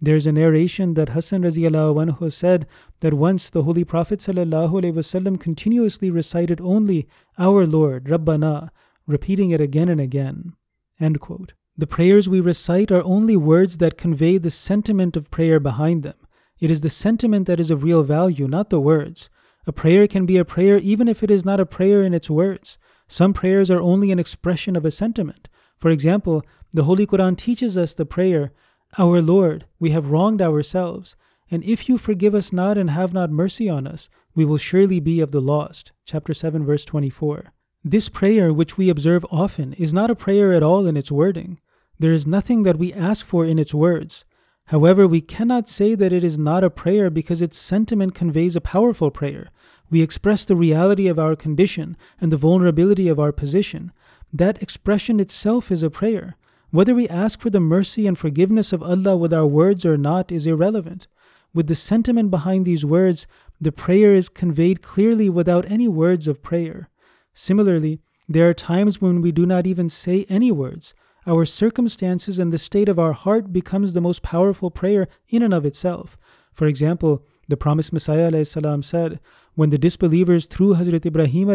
There's 0.00 0.26
a 0.26 0.32
narration 0.32 0.94
that 0.94 1.10
Hassan 1.10 1.42
anhu 1.42 2.32
said 2.32 2.66
that 3.00 3.14
once 3.14 3.50
the 3.50 3.62
Holy 3.62 3.84
Prophet 3.84 4.18
ﷺ 4.18 5.40
continuously 5.40 6.10
recited 6.10 6.60
only 6.60 7.08
Our 7.38 7.66
Lord, 7.66 8.04
Rabbana, 8.04 8.70
repeating 9.06 9.50
it 9.50 9.60
again 9.60 9.88
and 9.88 10.00
again. 10.00 10.54
End 10.98 11.20
quote. 11.20 11.52
The 11.76 11.86
prayers 11.86 12.28
we 12.28 12.40
recite 12.40 12.92
are 12.92 13.02
only 13.02 13.34
words 13.34 13.78
that 13.78 13.96
convey 13.96 14.36
the 14.36 14.50
sentiment 14.50 15.16
of 15.16 15.30
prayer 15.30 15.58
behind 15.58 16.02
them. 16.02 16.16
It 16.60 16.70
is 16.70 16.82
the 16.82 16.90
sentiment 16.90 17.46
that 17.46 17.58
is 17.58 17.70
of 17.70 17.82
real 17.82 18.02
value, 18.02 18.46
not 18.46 18.68
the 18.68 18.78
words. 18.80 19.30
A 19.66 19.72
prayer 19.72 20.06
can 20.06 20.26
be 20.26 20.36
a 20.36 20.44
prayer 20.44 20.76
even 20.76 21.08
if 21.08 21.22
it 21.22 21.30
is 21.30 21.46
not 21.46 21.60
a 21.60 21.66
prayer 21.66 22.02
in 22.02 22.12
its 22.12 22.28
words. 22.28 22.76
Some 23.08 23.32
prayers 23.32 23.70
are 23.70 23.80
only 23.80 24.12
an 24.12 24.18
expression 24.18 24.76
of 24.76 24.84
a 24.84 24.90
sentiment. 24.90 25.48
For 25.78 25.90
example, 25.90 26.42
the 26.72 26.84
Holy 26.84 27.06
Quran 27.06 27.38
teaches 27.38 27.76
us 27.78 27.94
the 27.94 28.04
prayer, 28.04 28.52
Our 28.98 29.22
Lord, 29.22 29.64
we 29.78 29.90
have 29.90 30.10
wronged 30.10 30.42
ourselves, 30.42 31.16
and 31.50 31.64
if 31.64 31.88
you 31.88 31.96
forgive 31.96 32.34
us 32.34 32.52
not 32.52 32.76
and 32.76 32.90
have 32.90 33.14
not 33.14 33.30
mercy 33.30 33.70
on 33.70 33.86
us, 33.86 34.10
we 34.34 34.44
will 34.44 34.58
surely 34.58 35.00
be 35.00 35.20
of 35.20 35.30
the 35.30 35.40
lost. 35.40 35.92
Chapter 36.04 36.34
7, 36.34 36.64
verse 36.64 36.84
24. 36.84 37.52
This 37.84 38.08
prayer, 38.08 38.52
which 38.52 38.78
we 38.78 38.88
observe 38.88 39.26
often, 39.28 39.72
is 39.72 39.92
not 39.92 40.08
a 40.08 40.14
prayer 40.14 40.52
at 40.52 40.62
all 40.62 40.86
in 40.86 40.96
its 40.96 41.10
wording. 41.10 41.58
There 41.98 42.12
is 42.12 42.28
nothing 42.28 42.62
that 42.62 42.78
we 42.78 42.92
ask 42.92 43.26
for 43.26 43.44
in 43.44 43.58
its 43.58 43.74
words. 43.74 44.24
However, 44.66 45.04
we 45.08 45.20
cannot 45.20 45.68
say 45.68 45.96
that 45.96 46.12
it 46.12 46.22
is 46.22 46.38
not 46.38 46.62
a 46.62 46.70
prayer 46.70 47.10
because 47.10 47.42
its 47.42 47.58
sentiment 47.58 48.14
conveys 48.14 48.54
a 48.54 48.60
powerful 48.60 49.10
prayer. 49.10 49.50
We 49.90 50.00
express 50.00 50.44
the 50.44 50.54
reality 50.54 51.08
of 51.08 51.18
our 51.18 51.34
condition 51.34 51.96
and 52.20 52.30
the 52.30 52.36
vulnerability 52.36 53.08
of 53.08 53.18
our 53.18 53.32
position. 53.32 53.90
That 54.32 54.62
expression 54.62 55.18
itself 55.18 55.72
is 55.72 55.82
a 55.82 55.90
prayer. 55.90 56.36
Whether 56.70 56.94
we 56.94 57.08
ask 57.08 57.40
for 57.40 57.50
the 57.50 57.58
mercy 57.58 58.06
and 58.06 58.16
forgiveness 58.16 58.72
of 58.72 58.82
Allah 58.82 59.16
with 59.16 59.34
our 59.34 59.46
words 59.46 59.84
or 59.84 59.96
not 59.96 60.30
is 60.30 60.46
irrelevant. 60.46 61.08
With 61.52 61.66
the 61.66 61.74
sentiment 61.74 62.30
behind 62.30 62.64
these 62.64 62.84
words, 62.84 63.26
the 63.60 63.72
prayer 63.72 64.14
is 64.14 64.28
conveyed 64.28 64.82
clearly 64.82 65.28
without 65.28 65.68
any 65.68 65.88
words 65.88 66.28
of 66.28 66.44
prayer. 66.44 66.88
Similarly, 67.34 68.00
there 68.28 68.48
are 68.48 68.54
times 68.54 69.00
when 69.00 69.20
we 69.20 69.32
do 69.32 69.46
not 69.46 69.66
even 69.66 69.88
say 69.88 70.26
any 70.28 70.52
words. 70.52 70.94
Our 71.26 71.44
circumstances 71.44 72.38
and 72.38 72.52
the 72.52 72.58
state 72.58 72.88
of 72.88 72.98
our 72.98 73.12
heart 73.12 73.52
becomes 73.52 73.92
the 73.92 74.00
most 74.00 74.22
powerful 74.22 74.70
prayer 74.70 75.08
in 75.28 75.42
and 75.42 75.54
of 75.54 75.64
itself. 75.64 76.16
For 76.52 76.66
example, 76.66 77.24
the 77.48 77.56
promised 77.56 77.92
Messiah 77.92 78.44
said, 78.44 79.20
When 79.54 79.70
the 79.70 79.78
disbelievers 79.78 80.46
threw 80.46 80.74
Hazrat 80.74 81.06
Ibrahim 81.06 81.50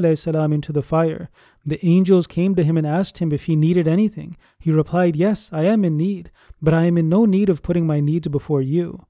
into 0.53 0.73
the 0.73 0.81
fire, 0.81 1.29
the 1.65 1.85
angels 1.85 2.27
came 2.27 2.55
to 2.55 2.63
him 2.63 2.77
and 2.77 2.87
asked 2.87 3.19
him 3.19 3.31
if 3.31 3.45
he 3.45 3.55
needed 3.55 3.87
anything. 3.87 4.37
He 4.59 4.71
replied, 4.71 5.15
Yes, 5.15 5.49
I 5.51 5.63
am 5.63 5.83
in 5.85 5.97
need, 5.97 6.31
but 6.61 6.73
I 6.73 6.85
am 6.85 6.97
in 6.97 7.09
no 7.09 7.25
need 7.25 7.49
of 7.49 7.63
putting 7.63 7.87
my 7.87 7.99
needs 7.99 8.27
before 8.27 8.61
you. 8.61 9.05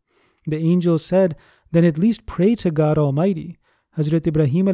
The 0.46 0.58
angels 0.58 1.06
said, 1.06 1.36
Then 1.72 1.86
at 1.86 1.98
least 1.98 2.26
pray 2.26 2.56
to 2.56 2.72
God 2.72 2.98
Almighty. 2.98 3.58
Hazrat 3.98 4.28
Ibrahim 4.28 4.68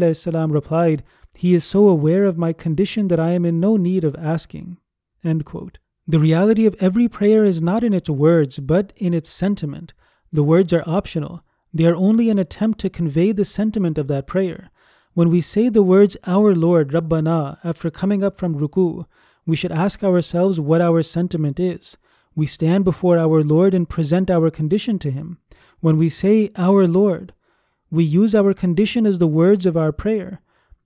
replied, 0.51 1.03
He 1.35 1.53
is 1.53 1.63
so 1.63 1.87
aware 1.87 2.25
of 2.25 2.37
my 2.37 2.53
condition 2.53 3.07
that 3.07 3.19
I 3.19 3.31
am 3.31 3.45
in 3.45 3.59
no 3.59 3.77
need 3.77 4.03
of 4.03 4.15
asking. 4.15 4.77
The 5.23 6.19
reality 6.19 6.65
of 6.65 6.75
every 6.79 7.07
prayer 7.07 7.43
is 7.43 7.61
not 7.61 7.83
in 7.83 7.93
its 7.93 8.09
words, 8.09 8.59
but 8.59 8.93
in 8.97 9.13
its 9.13 9.29
sentiment. 9.29 9.93
The 10.31 10.43
words 10.43 10.73
are 10.73 10.83
optional. 10.85 11.43
They 11.73 11.85
are 11.85 11.95
only 11.95 12.29
an 12.29 12.39
attempt 12.39 12.79
to 12.79 12.89
convey 12.89 13.31
the 13.31 13.45
sentiment 13.45 13.97
of 13.97 14.07
that 14.07 14.27
prayer. 14.27 14.69
When 15.13 15.29
we 15.29 15.41
say 15.41 15.69
the 15.69 15.83
words 15.83 16.17
Our 16.25 16.55
Lord, 16.55 16.91
Rabbana, 16.91 17.57
after 17.63 17.89
coming 17.89 18.23
up 18.23 18.37
from 18.37 18.59
ruku, 18.59 19.05
we 19.45 19.55
should 19.55 19.71
ask 19.71 20.03
ourselves 20.03 20.59
what 20.59 20.81
our 20.81 21.03
sentiment 21.03 21.59
is. 21.59 21.97
We 22.35 22.47
stand 22.47 22.83
before 22.83 23.17
our 23.17 23.43
Lord 23.43 23.73
and 23.73 23.89
present 23.89 24.29
our 24.31 24.49
condition 24.49 24.97
to 24.99 25.11
Him. 25.11 25.37
When 25.81 25.97
we 25.97 26.09
say 26.09 26.49
Our 26.55 26.87
Lord, 26.87 27.33
we 27.91 28.03
use 28.03 28.33
our 28.33 28.53
condition 28.53 29.05
as 29.05 29.19
the 29.19 29.27
words 29.27 29.65
of 29.65 29.77
our 29.77 29.91
prayer. 29.91 30.41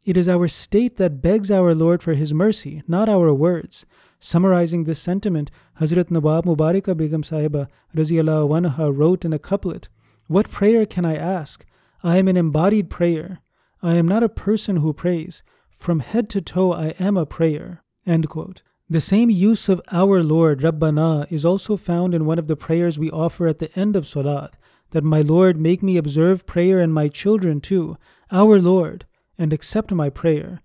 It 0.07 0.15
is 0.15 0.29
our 0.29 0.47
state 0.47 0.95
that 0.95 1.21
begs 1.21 1.51
our 1.51 1.75
Lord 1.75 2.01
for 2.01 2.13
His 2.13 2.33
mercy, 2.33 2.81
not 2.87 3.09
our 3.09 3.33
words. 3.33 3.85
Summarizing 4.21 4.85
this 4.85 4.99
sentiment, 4.99 5.51
Hazrat 5.81 6.09
Nawab 6.09 6.45
Mubaraka 6.45 6.95
Begum 6.95 7.23
Sahiba 7.23 7.67
anha 7.93 8.97
wrote 8.97 9.25
in 9.25 9.33
a 9.33 9.37
couplet, 9.37 9.89
What 10.27 10.49
prayer 10.49 10.85
can 10.85 11.03
I 11.03 11.17
ask? 11.17 11.65
I 12.03 12.15
am 12.15 12.29
an 12.29 12.37
embodied 12.37 12.89
prayer. 12.89 13.39
I 13.83 13.95
am 13.95 14.07
not 14.07 14.23
a 14.23 14.29
person 14.29 14.77
who 14.77 14.93
prays. 14.93 15.43
From 15.69 15.99
head 15.99 16.29
to 16.29 16.39
toe 16.39 16.71
I 16.71 16.93
am 17.01 17.17
a 17.17 17.25
prayer. 17.25 17.83
The 18.05 19.01
same 19.01 19.29
use 19.29 19.67
of 19.67 19.81
our 19.91 20.23
Lord, 20.23 20.61
Rabbana, 20.61 21.29
is 21.29 21.43
also 21.43 21.75
found 21.75 22.15
in 22.15 22.25
one 22.25 22.39
of 22.39 22.47
the 22.47 22.55
prayers 22.55 22.97
we 22.97 23.11
offer 23.11 23.45
at 23.45 23.59
the 23.59 23.77
end 23.77 23.97
of 23.97 24.07
Salat 24.07 24.55
that 24.91 25.03
my 25.03 25.19
Lord 25.19 25.59
make 25.59 25.83
me 25.83 25.97
observe 25.97 26.45
prayer 26.45 26.79
and 26.79 26.93
my 26.93 27.09
children 27.09 27.59
too, 27.59 27.97
our 28.31 28.61
Lord, 28.61 29.05
and 29.37 29.53
accept 29.53 29.91
my 29.91 30.09
prayer. 30.09 30.61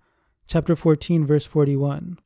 Chapter 0.47 0.75
14, 0.77 1.25
verse 1.25 1.45
41. 1.45 2.19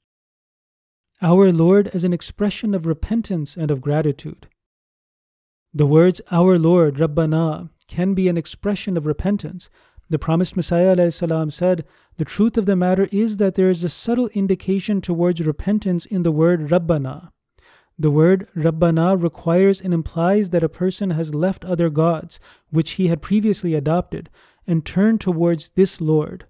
Our 1.22 1.50
Lord 1.50 1.88
as 1.88 2.04
an 2.04 2.12
expression 2.12 2.74
of 2.74 2.86
repentance 2.86 3.56
and 3.56 3.70
of 3.70 3.80
gratitude. 3.80 4.48
The 5.72 5.86
words 5.86 6.20
Our 6.30 6.58
Lord, 6.58 6.96
Rabbana, 6.96 7.70
can 7.88 8.14
be 8.14 8.28
an 8.28 8.36
expression 8.36 8.96
of 8.96 9.06
repentance. 9.06 9.68
the 10.08 10.18
promised 10.18 10.56
Messiah 10.56 11.10
said, 11.10 11.84
The 12.16 12.24
truth 12.24 12.56
of 12.56 12.66
the 12.66 12.76
matter 12.76 13.08
is 13.12 13.38
that 13.38 13.54
there 13.54 13.70
is 13.70 13.82
a 13.82 13.88
subtle 13.88 14.28
indication 14.28 15.00
towards 15.00 15.40
repentance 15.40 16.06
in 16.06 16.22
the 16.22 16.32
word 16.32 16.70
Rabbana. 16.70 17.32
The 17.98 18.10
word 18.10 18.46
Rabbana 18.54 19.16
requires 19.16 19.80
and 19.80 19.94
implies 19.94 20.50
that 20.50 20.62
a 20.62 20.68
person 20.68 21.10
has 21.10 21.34
left 21.34 21.64
other 21.64 21.88
gods, 21.88 22.38
which 22.70 22.92
he 22.92 23.08
had 23.08 23.22
previously 23.22 23.74
adopted, 23.74 24.28
and 24.66 24.84
turn 24.84 25.18
towards 25.18 25.70
this 25.70 26.00
Lord. 26.00 26.46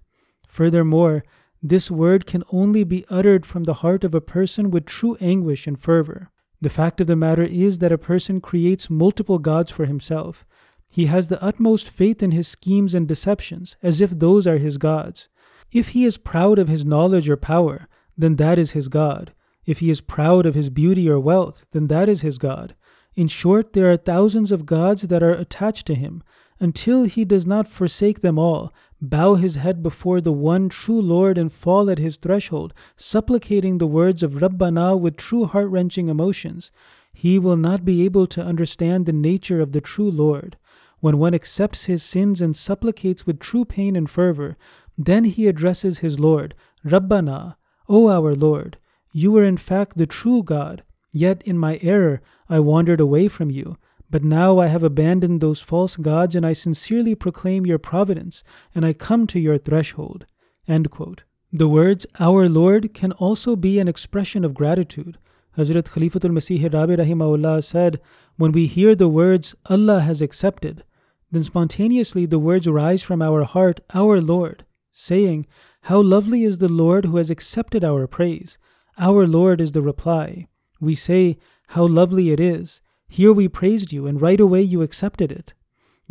Furthermore, 0.47 1.23
this 1.61 1.89
word 1.89 2.25
can 2.25 2.43
only 2.51 2.83
be 2.83 3.05
uttered 3.09 3.45
from 3.45 3.63
the 3.63 3.75
heart 3.75 4.03
of 4.03 4.13
a 4.13 4.21
person 4.21 4.71
with 4.71 4.85
true 4.85 5.17
anguish 5.19 5.67
and 5.67 5.79
fervor. 5.79 6.29
The 6.61 6.69
fact 6.69 7.01
of 7.01 7.07
the 7.07 7.15
matter 7.15 7.43
is 7.43 7.79
that 7.79 7.91
a 7.91 7.97
person 7.97 8.41
creates 8.41 8.89
multiple 8.89 9.39
gods 9.39 9.71
for 9.71 9.85
himself. 9.85 10.45
He 10.91 11.05
has 11.07 11.27
the 11.27 11.43
utmost 11.43 11.89
faith 11.89 12.23
in 12.23 12.31
his 12.31 12.47
schemes 12.47 12.93
and 12.93 13.07
deceptions, 13.07 13.75
as 13.83 14.01
if 14.01 14.11
those 14.11 14.47
are 14.47 14.57
his 14.57 14.77
gods. 14.77 15.27
If 15.71 15.89
he 15.89 16.05
is 16.05 16.17
proud 16.17 16.57
of 16.59 16.69
his 16.69 16.85
knowledge 16.85 17.29
or 17.29 17.37
power, 17.37 17.87
then 18.17 18.37
that 18.37 18.57
is 18.57 18.71
his 18.71 18.87
God. 18.87 19.33
If 19.65 19.79
he 19.79 19.89
is 19.89 20.01
proud 20.01 20.45
of 20.45 20.55
his 20.55 20.69
beauty 20.69 21.09
or 21.09 21.19
wealth, 21.19 21.65
then 21.71 21.87
that 21.87 22.07
is 22.07 22.21
his 22.21 22.37
God. 22.37 22.73
In 23.17 23.27
short, 23.27 23.73
there 23.73 23.91
are 23.91 23.97
thousands 23.97 24.51
of 24.51 24.67
gods 24.67 25.07
that 25.07 25.23
are 25.23 25.33
attached 25.33 25.87
to 25.87 25.95
him, 25.95 26.21
until 26.59 27.05
he 27.05 27.25
does 27.25 27.47
not 27.47 27.67
forsake 27.67 28.21
them 28.21 28.37
all, 28.37 28.71
bow 29.01 29.33
his 29.33 29.55
head 29.55 29.81
before 29.81 30.21
the 30.21 30.31
one 30.31 30.69
true 30.69 31.01
Lord, 31.01 31.35
and 31.35 31.51
fall 31.51 31.89
at 31.89 31.97
his 31.97 32.17
threshold, 32.17 32.75
supplicating 32.95 33.79
the 33.79 33.87
words 33.87 34.21
of 34.21 34.33
Rabbana 34.35 34.95
with 34.95 35.17
true 35.17 35.45
heart 35.45 35.67
wrenching 35.69 36.09
emotions. 36.09 36.69
He 37.11 37.39
will 37.39 37.57
not 37.57 37.83
be 37.83 38.05
able 38.05 38.27
to 38.27 38.45
understand 38.45 39.07
the 39.07 39.13
nature 39.13 39.61
of 39.61 39.71
the 39.71 39.81
true 39.81 40.11
Lord. 40.11 40.55
When 40.99 41.17
one 41.17 41.33
accepts 41.33 41.85
his 41.85 42.03
sins 42.03 42.39
and 42.39 42.55
supplicates 42.55 43.25
with 43.25 43.39
true 43.39 43.65
pain 43.65 43.95
and 43.95 44.07
fervor, 44.07 44.57
then 44.95 45.23
he 45.23 45.47
addresses 45.47 45.99
his 45.99 46.19
Lord, 46.19 46.53
Rabbana, 46.85 47.55
O 47.89 48.09
our 48.11 48.35
Lord. 48.35 48.77
You 49.11 49.35
are 49.37 49.43
in 49.43 49.57
fact 49.57 49.97
the 49.97 50.05
true 50.05 50.43
God, 50.43 50.83
yet 51.17 51.41
in 51.43 51.57
my 51.57 51.79
error 51.81 52.21
I 52.49 52.59
wandered 52.59 52.99
away 52.99 53.27
from 53.27 53.49
you. 53.49 53.77
But 54.09 54.23
now 54.23 54.59
I 54.59 54.67
have 54.67 54.83
abandoned 54.83 55.41
those 55.41 55.59
false 55.59 55.97
gods, 55.97 56.35
and 56.35 56.45
I 56.45 56.53
sincerely 56.53 57.13
proclaim 57.13 57.65
your 57.65 57.77
providence, 57.77 58.43
and 58.73 58.85
I 58.85 58.93
come 58.93 59.27
to 59.27 59.39
your 59.39 59.57
threshold. 59.57 60.25
The 60.65 61.67
words 61.67 62.05
Our 62.19 62.47
Lord 62.47 62.93
can 62.93 63.11
also 63.13 63.55
be 63.55 63.79
an 63.79 63.87
expression 63.87 64.45
of 64.45 64.53
gratitude. 64.53 65.17
Hazrat 65.57 65.83
Khalifatul 65.83 66.31
Masih 66.31 66.71
Rabi 66.71 66.95
Rahimahullah 66.95 67.63
said, 67.63 67.99
When 68.37 68.51
we 68.51 68.67
hear 68.67 68.95
the 68.95 69.09
words 69.09 69.55
Allah 69.65 70.01
has 70.01 70.21
accepted, 70.21 70.83
then 71.31 71.43
spontaneously 71.43 72.25
the 72.25 72.39
words 72.39 72.67
rise 72.67 73.01
from 73.01 73.21
our 73.21 73.43
heart, 73.43 73.81
Our 73.93 74.21
Lord, 74.21 74.65
saying, 74.93 75.47
How 75.83 76.01
lovely 76.01 76.43
is 76.43 76.59
the 76.59 76.69
Lord 76.69 77.05
who 77.05 77.17
has 77.17 77.29
accepted 77.29 77.83
our 77.83 78.07
praise. 78.07 78.57
Our 78.97 79.27
Lord 79.27 79.59
is 79.59 79.73
the 79.73 79.81
reply. 79.81 80.47
We 80.79 80.95
say, 80.95 81.37
How 81.69 81.85
lovely 81.85 82.31
it 82.31 82.39
is. 82.39 82.81
Here 83.07 83.31
we 83.31 83.47
praised 83.47 83.91
you, 83.91 84.05
and 84.07 84.21
right 84.21 84.39
away 84.39 84.61
you 84.61 84.81
accepted 84.81 85.31
it. 85.31 85.53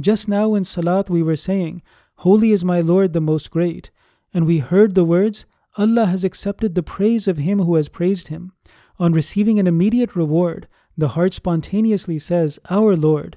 Just 0.00 0.28
now 0.28 0.54
in 0.54 0.64
Salat 0.64 1.08
we 1.10 1.22
were 1.22 1.36
saying, 1.36 1.82
Holy 2.16 2.52
is 2.52 2.64
my 2.64 2.80
Lord 2.80 3.12
the 3.12 3.20
Most 3.20 3.50
Great. 3.50 3.90
And 4.32 4.46
we 4.46 4.58
heard 4.58 4.94
the 4.94 5.04
words, 5.04 5.46
Allah 5.76 6.06
has 6.06 6.24
accepted 6.24 6.74
the 6.74 6.82
praise 6.82 7.28
of 7.28 7.38
him 7.38 7.60
who 7.60 7.74
has 7.74 7.88
praised 7.88 8.28
him. 8.28 8.52
On 8.98 9.12
receiving 9.12 9.58
an 9.58 9.66
immediate 9.66 10.16
reward, 10.16 10.68
the 10.96 11.08
heart 11.08 11.34
spontaneously 11.34 12.18
says, 12.18 12.58
Our 12.70 12.96
Lord. 12.96 13.36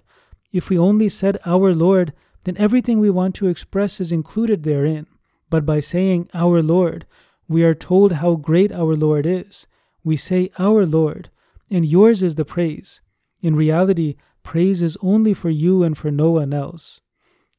If 0.51 0.69
we 0.69 0.77
only 0.77 1.09
said, 1.09 1.37
Our 1.45 1.73
Lord, 1.73 2.13
then 2.45 2.55
everything 2.57 2.99
we 2.99 3.09
want 3.09 3.35
to 3.35 3.47
express 3.47 3.99
is 3.99 4.11
included 4.11 4.63
therein. 4.63 5.07
But 5.49 5.65
by 5.65 5.81
saying, 5.81 6.29
Our 6.33 6.61
Lord, 6.63 7.05
we 7.47 7.63
are 7.63 7.75
told 7.75 8.13
how 8.13 8.35
great 8.35 8.71
our 8.71 8.95
Lord 8.95 9.25
is. 9.25 9.67
We 10.03 10.17
say, 10.17 10.49
Our 10.57 10.85
Lord, 10.85 11.29
and 11.69 11.85
yours 11.85 12.23
is 12.23 12.35
the 12.35 12.45
praise. 12.45 13.01
In 13.41 13.55
reality, 13.55 14.15
praise 14.43 14.81
is 14.81 14.97
only 15.01 15.33
for 15.33 15.49
you 15.49 15.83
and 15.83 15.97
for 15.97 16.11
no 16.11 16.31
one 16.31 16.53
else. 16.53 17.01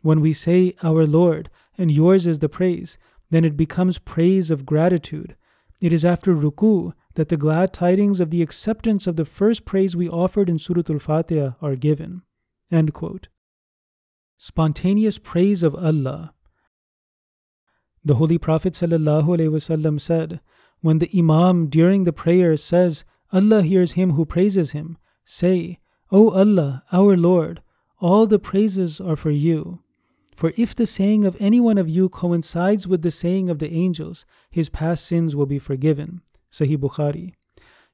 When 0.03 0.21
we 0.21 0.33
say, 0.33 0.75
Our 0.83 1.07
Lord, 1.07 1.51
and 1.77 1.91
yours 1.91 2.27
is 2.27 2.39
the 2.39 2.49
praise, 2.49 2.99
then 3.31 3.45
it 3.45 3.57
becomes 3.57 3.99
praise 3.99 4.51
of 4.51 4.67
gratitude. 4.67 5.37
It 5.81 5.93
is 5.93 6.05
after 6.05 6.35
ruku 6.35 6.93
that 7.15 7.29
the 7.29 7.37
glad 7.37 7.73
tidings 7.73 8.21
of 8.21 8.31
the 8.31 8.43
acceptance 8.43 9.07
of 9.07 9.17
the 9.17 9.25
first 9.25 9.65
praise 9.65 9.97
we 9.97 10.09
offered 10.09 10.49
in 10.49 10.59
Surah 10.59 10.83
Al 10.89 10.99
Fatiha 10.99 11.53
are 11.61 11.77
given. 11.77 12.23
Spontaneous 14.39 15.19
praise 15.19 15.63
of 15.63 15.75
Allah. 15.75 16.35
The 18.05 18.15
Holy 18.15 18.39
Prophet 18.39 18.73
ﷺ 18.75 20.01
said, 20.01 20.41
When 20.81 20.99
the 20.99 21.11
Imam 21.17 21.69
during 21.69 22.05
the 22.05 22.13
prayer 22.13 22.57
says, 22.57 23.05
Allah 23.33 23.63
hears 23.63 23.93
him 23.93 24.13
who 24.13 24.25
praises 24.25 24.73
him, 24.73 24.99
say, 25.25 25.79
O 26.11 26.31
Allah, 26.31 26.85
our 26.93 27.17
Lord, 27.17 27.63
all 28.01 28.27
the 28.27 28.39
praises 28.39 29.01
are 29.01 29.17
for 29.17 29.31
you. 29.31 29.81
For 30.35 30.53
if 30.57 30.75
the 30.75 30.87
saying 30.87 31.25
of 31.27 31.37
any 31.39 31.61
one 31.61 31.77
of 31.77 31.89
you 31.89 32.09
coincides 32.09 32.89
with 32.89 33.03
the 33.03 33.11
saying 33.11 33.51
of 33.51 33.59
the 33.59 33.73
angels, 33.73 34.25
his 34.51 34.71
past 34.71 35.05
sins 35.05 35.37
will 35.37 35.47
be 35.47 35.59
forgiven. 35.59 36.23
Sahih 36.51 36.79
Bukhari. 36.79 37.35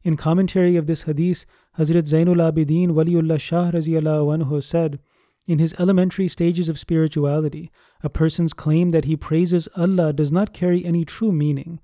In 0.05 0.16
commentary 0.16 0.77
of 0.77 0.87
this 0.87 1.03
hadith, 1.03 1.44
Hazrat 1.77 2.09
Zainul 2.09 2.40
Abidin 2.40 2.90
Waliullah 2.90 3.40
Shah 3.40 3.72
anhu 3.72 4.62
said, 4.62 5.01
in 5.46 5.59
his 5.59 5.75
elementary 5.79 6.29
stages 6.29 6.68
of 6.68 6.79
spirituality, 6.79 7.70
a 8.03 8.09
person's 8.09 8.53
claim 8.53 8.90
that 8.90 9.05
he 9.05 9.16
praises 9.16 9.68
Allah 9.77 10.12
does 10.12 10.33
not 10.33 10.53
carry 10.53 10.85
any 10.85 11.05
true 11.05 11.33
meaning. 11.33 11.81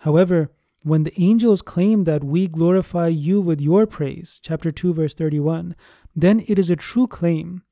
However, 0.00 0.50
when 0.82 1.04
the 1.04 1.20
angels 1.20 1.60
claim 1.60 2.04
that 2.04 2.24
we 2.24 2.48
glorify 2.48 3.08
you 3.08 3.40
with 3.40 3.60
your 3.60 3.86
praise, 3.86 4.40
chapter 4.42 4.70
2 4.70 4.94
verse 4.94 5.14
31, 5.14 5.76
then 6.16 6.42
it 6.48 6.58
is 6.58 6.70
a 6.70 6.76
true 6.76 7.06
claim. 7.06 7.62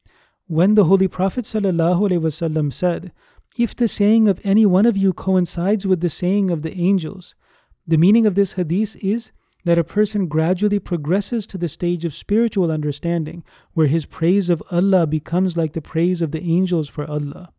When 0.46 0.74
the 0.74 0.84
Holy 0.84 1.08
Prophet 1.08 1.44
ﷺ 1.44 2.72
said, 2.72 3.12
If 3.58 3.74
the 3.74 3.88
saying 3.88 4.28
of 4.28 4.40
any 4.44 4.66
one 4.66 4.84
of 4.84 4.96
you 4.96 5.14
coincides 5.14 5.86
with 5.86 6.02
the 6.02 6.10
saying 6.10 6.50
of 6.50 6.60
the 6.60 6.76
angels, 6.76 7.34
the 7.86 7.96
meaning 7.96 8.26
of 8.26 8.34
this 8.34 8.52
hadith 8.52 9.02
is 9.02 9.30
that 9.64 9.78
a 9.78 9.84
person 9.84 10.28
gradually 10.28 10.78
progresses 10.78 11.46
to 11.46 11.56
the 11.56 11.68
stage 11.68 12.04
of 12.04 12.14
spiritual 12.14 12.70
understanding 12.70 13.42
where 13.72 13.86
his 13.86 14.04
praise 14.04 14.50
of 14.50 14.62
Allah 14.70 15.06
becomes 15.06 15.56
like 15.56 15.72
the 15.72 15.82
praise 15.82 16.20
of 16.20 16.32
the 16.32 16.42
angels 16.42 16.90
for 16.90 17.10
Allah. 17.10 17.52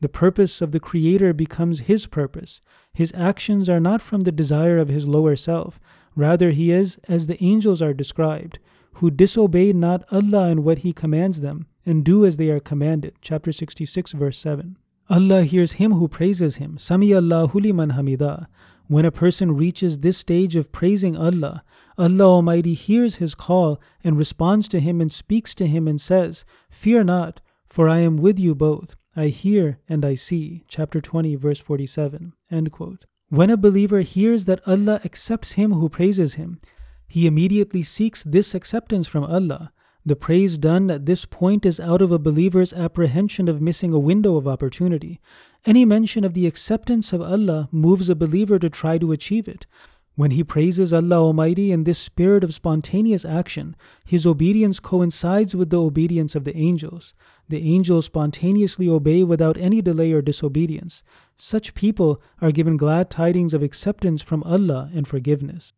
The 0.00 0.08
purpose 0.08 0.62
of 0.62 0.72
the 0.72 0.80
Creator 0.80 1.34
becomes 1.34 1.80
his 1.80 2.06
purpose. 2.06 2.60
His 2.92 3.12
actions 3.14 3.68
are 3.68 3.80
not 3.80 4.00
from 4.00 4.22
the 4.22 4.32
desire 4.32 4.78
of 4.78 4.88
his 4.88 5.06
lower 5.06 5.36
self, 5.36 5.78
rather, 6.16 6.50
he 6.50 6.72
is 6.72 6.98
as 7.06 7.26
the 7.26 7.42
angels 7.42 7.82
are 7.82 7.94
described, 7.94 8.58
who 8.94 9.10
disobey 9.10 9.72
not 9.72 10.04
Allah 10.10 10.48
in 10.48 10.64
what 10.64 10.78
he 10.78 10.92
commands 10.92 11.40
them, 11.40 11.66
and 11.84 12.04
do 12.04 12.24
as 12.24 12.38
they 12.38 12.50
are 12.50 12.60
commanded. 12.60 13.14
Chapter 13.20 13.52
66, 13.52 14.12
verse 14.12 14.38
7. 14.38 14.76
Allah 15.10 15.42
hears 15.42 15.72
him 15.72 15.92
who 15.92 16.08
praises 16.08 16.56
him. 16.56 16.78
Sami 16.78 17.14
Allahu 17.14 17.58
liman 17.60 17.92
hamida. 17.92 18.46
When 18.86 19.04
a 19.04 19.12
person 19.12 19.56
reaches 19.56 19.98
this 19.98 20.18
stage 20.18 20.56
of 20.56 20.72
praising 20.72 21.16
Allah, 21.16 21.62
Allah 21.98 22.24
Almighty 22.24 22.74
hears 22.74 23.16
his 23.16 23.34
call 23.34 23.80
and 24.02 24.16
responds 24.16 24.66
to 24.68 24.80
him 24.80 25.00
and 25.00 25.12
speaks 25.12 25.54
to 25.56 25.66
him 25.66 25.86
and 25.86 26.00
says, 26.00 26.44
Fear 26.70 27.04
not, 27.04 27.40
for 27.64 27.88
I 27.88 27.98
am 27.98 28.16
with 28.16 28.38
you 28.38 28.54
both. 28.54 28.96
I 29.16 29.26
hear 29.26 29.80
and 29.88 30.04
I 30.04 30.14
see. 30.14 30.64
Chapter 30.68 31.00
20, 31.00 31.34
verse 31.34 31.58
47. 31.58 32.32
End 32.50 32.72
quote. 32.72 33.06
When 33.28 33.50
a 33.50 33.56
believer 33.56 34.00
hears 34.00 34.44
that 34.46 34.66
Allah 34.66 35.00
accepts 35.04 35.52
him 35.52 35.72
who 35.72 35.88
praises 35.88 36.34
him, 36.34 36.60
he 37.08 37.26
immediately 37.26 37.82
seeks 37.82 38.22
this 38.22 38.54
acceptance 38.54 39.08
from 39.08 39.24
Allah. 39.24 39.72
The 40.06 40.16
praise 40.16 40.56
done 40.56 40.90
at 40.90 41.06
this 41.06 41.24
point 41.24 41.66
is 41.66 41.78
out 41.78 42.00
of 42.00 42.10
a 42.10 42.18
believer's 42.18 42.72
apprehension 42.72 43.48
of 43.48 43.60
missing 43.60 43.92
a 43.92 43.98
window 43.98 44.36
of 44.36 44.48
opportunity. 44.48 45.20
Any 45.66 45.84
mention 45.84 46.24
of 46.24 46.34
the 46.34 46.46
acceptance 46.46 47.12
of 47.12 47.20
Allah 47.20 47.68
moves 47.70 48.08
a 48.08 48.14
believer 48.14 48.58
to 48.58 48.70
try 48.70 48.96
to 48.98 49.12
achieve 49.12 49.46
it. 49.46 49.66
When 50.14 50.32
he 50.32 50.44
praises 50.44 50.92
Allah 50.92 51.20
Almighty 51.20 51.72
in 51.72 51.84
this 51.84 51.98
spirit 51.98 52.44
of 52.44 52.54
spontaneous 52.54 53.24
action, 53.24 53.76
his 54.04 54.26
obedience 54.26 54.80
coincides 54.80 55.54
with 55.54 55.70
the 55.70 55.80
obedience 55.80 56.34
of 56.34 56.44
the 56.44 56.56
angels. 56.56 57.14
The 57.50 57.74
angels 57.74 58.04
spontaneously 58.04 58.88
obey 58.88 59.24
without 59.24 59.56
any 59.58 59.82
delay 59.82 60.12
or 60.12 60.22
disobedience. 60.22 61.02
Such 61.36 61.74
people 61.74 62.22
are 62.40 62.52
given 62.52 62.76
glad 62.76 63.10
tidings 63.10 63.54
of 63.54 63.60
acceptance 63.60 64.22
from 64.22 64.44
Allah 64.44 64.88
and 64.94 65.08
forgiveness. 65.08 65.72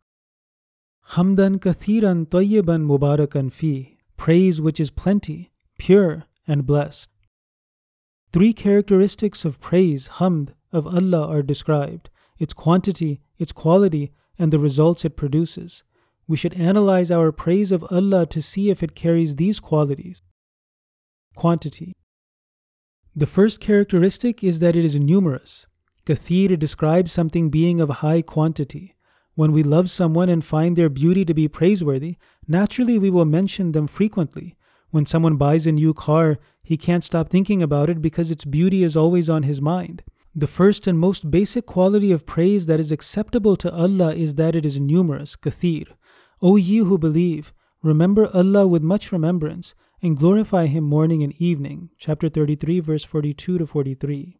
Hamdan 1.13 1.61
kathiran 1.61 2.27
tayyiban 2.27 2.85
mubarakan 2.85 3.51
fi 3.51 3.97
praise 4.19 4.61
which 4.61 4.79
is 4.79 4.91
plenty, 4.91 5.51
pure, 5.79 6.25
and 6.47 6.67
blessed. 6.67 7.09
Three 8.35 8.53
characteristics 8.53 9.47
of 9.47 9.59
praise, 9.59 10.09
hamd, 10.19 10.51
of 10.73 10.87
Allah 10.87 11.27
are 11.27 11.43
described 11.43 12.11
its 12.39 12.53
quantity, 12.53 13.23
its 13.39 13.53
quality, 13.53 14.13
and 14.39 14.53
the 14.53 14.59
results 14.59 15.07
it 15.07 15.17
produces. 15.17 15.83
We 16.29 16.37
should 16.37 16.53
analyze 16.53 17.11
our 17.11 17.33
praise 17.33 17.73
of 17.73 17.91
Allah 17.91 18.27
to 18.27 18.43
see 18.43 18.69
if 18.69 18.83
it 18.83 18.95
carries 18.95 19.37
these 19.37 19.59
qualities. 19.59 20.23
Quantity. 21.35 21.95
The 23.17 23.27
first 23.27 23.59
characteristic 23.59 24.45
is 24.45 24.61
that 24.61 24.77
it 24.77 24.85
is 24.85 24.99
numerous. 24.99 25.67
Kathir 26.05 26.59
describes 26.59 27.11
something 27.11 27.49
being 27.49 27.81
of 27.81 27.89
high 27.89 28.23
quantity. 28.23 28.97
When 29.35 29.53
we 29.53 29.63
love 29.63 29.91
someone 29.91 30.29
and 30.29 30.45
find 30.45 30.77
their 30.77 30.91
beauty 30.91 31.25
to 31.25 31.33
be 31.33 31.49
praiseworthy, 31.49 32.17
naturally 32.47 32.99
we 32.99 33.09
will 33.09 33.25
mention 33.25 33.73
them 33.73 33.87
frequently. 33.87 34.57
When 34.91 35.07
someone 35.07 35.37
buys 35.37 35.67
a 35.67 35.73
new 35.73 35.95
car, 35.95 36.39
he 36.63 36.77
can't 36.77 37.03
stop 37.03 37.31
thinking 37.31 37.63
about 37.63 37.89
it 37.89 38.03
because 38.03 38.31
its 38.31 38.45
beauty 38.45 38.85
is 38.85 38.95
always 38.95 39.31
on 39.31 39.45
his 39.45 39.61
mind. 39.61 40.03
The 40.35 40.47
first 40.47 40.87
and 40.87 40.99
most 40.99 41.31
basic 41.31 41.65
quality 41.65 42.13
of 42.13 42.27
praise 42.27 42.67
that 42.67 42.81
is 42.81 42.93
acceptable 42.93 43.57
to 43.57 43.73
Allah 43.73 44.15
is 44.15 44.35
that 44.35 44.55
it 44.55 44.67
is 44.67 44.79
numerous, 44.79 45.35
kathir. 45.37 45.87
O 46.43 46.57
ye 46.57 46.79
who 46.79 46.99
believe, 46.99 47.53
remember 47.83 48.29
Allah 48.35 48.67
with 48.67 48.83
much 48.83 49.13
remembrance, 49.13 49.75
and 50.03 50.19
glorify 50.19 50.67
Him 50.67 50.85
morning 50.85 51.23
and 51.23 51.33
evening. 51.41 51.91
Chapter 51.97 52.29
33, 52.29 52.81
verse 52.81 53.05
42 53.05 53.59
to 53.59 53.67
43. 53.67 54.37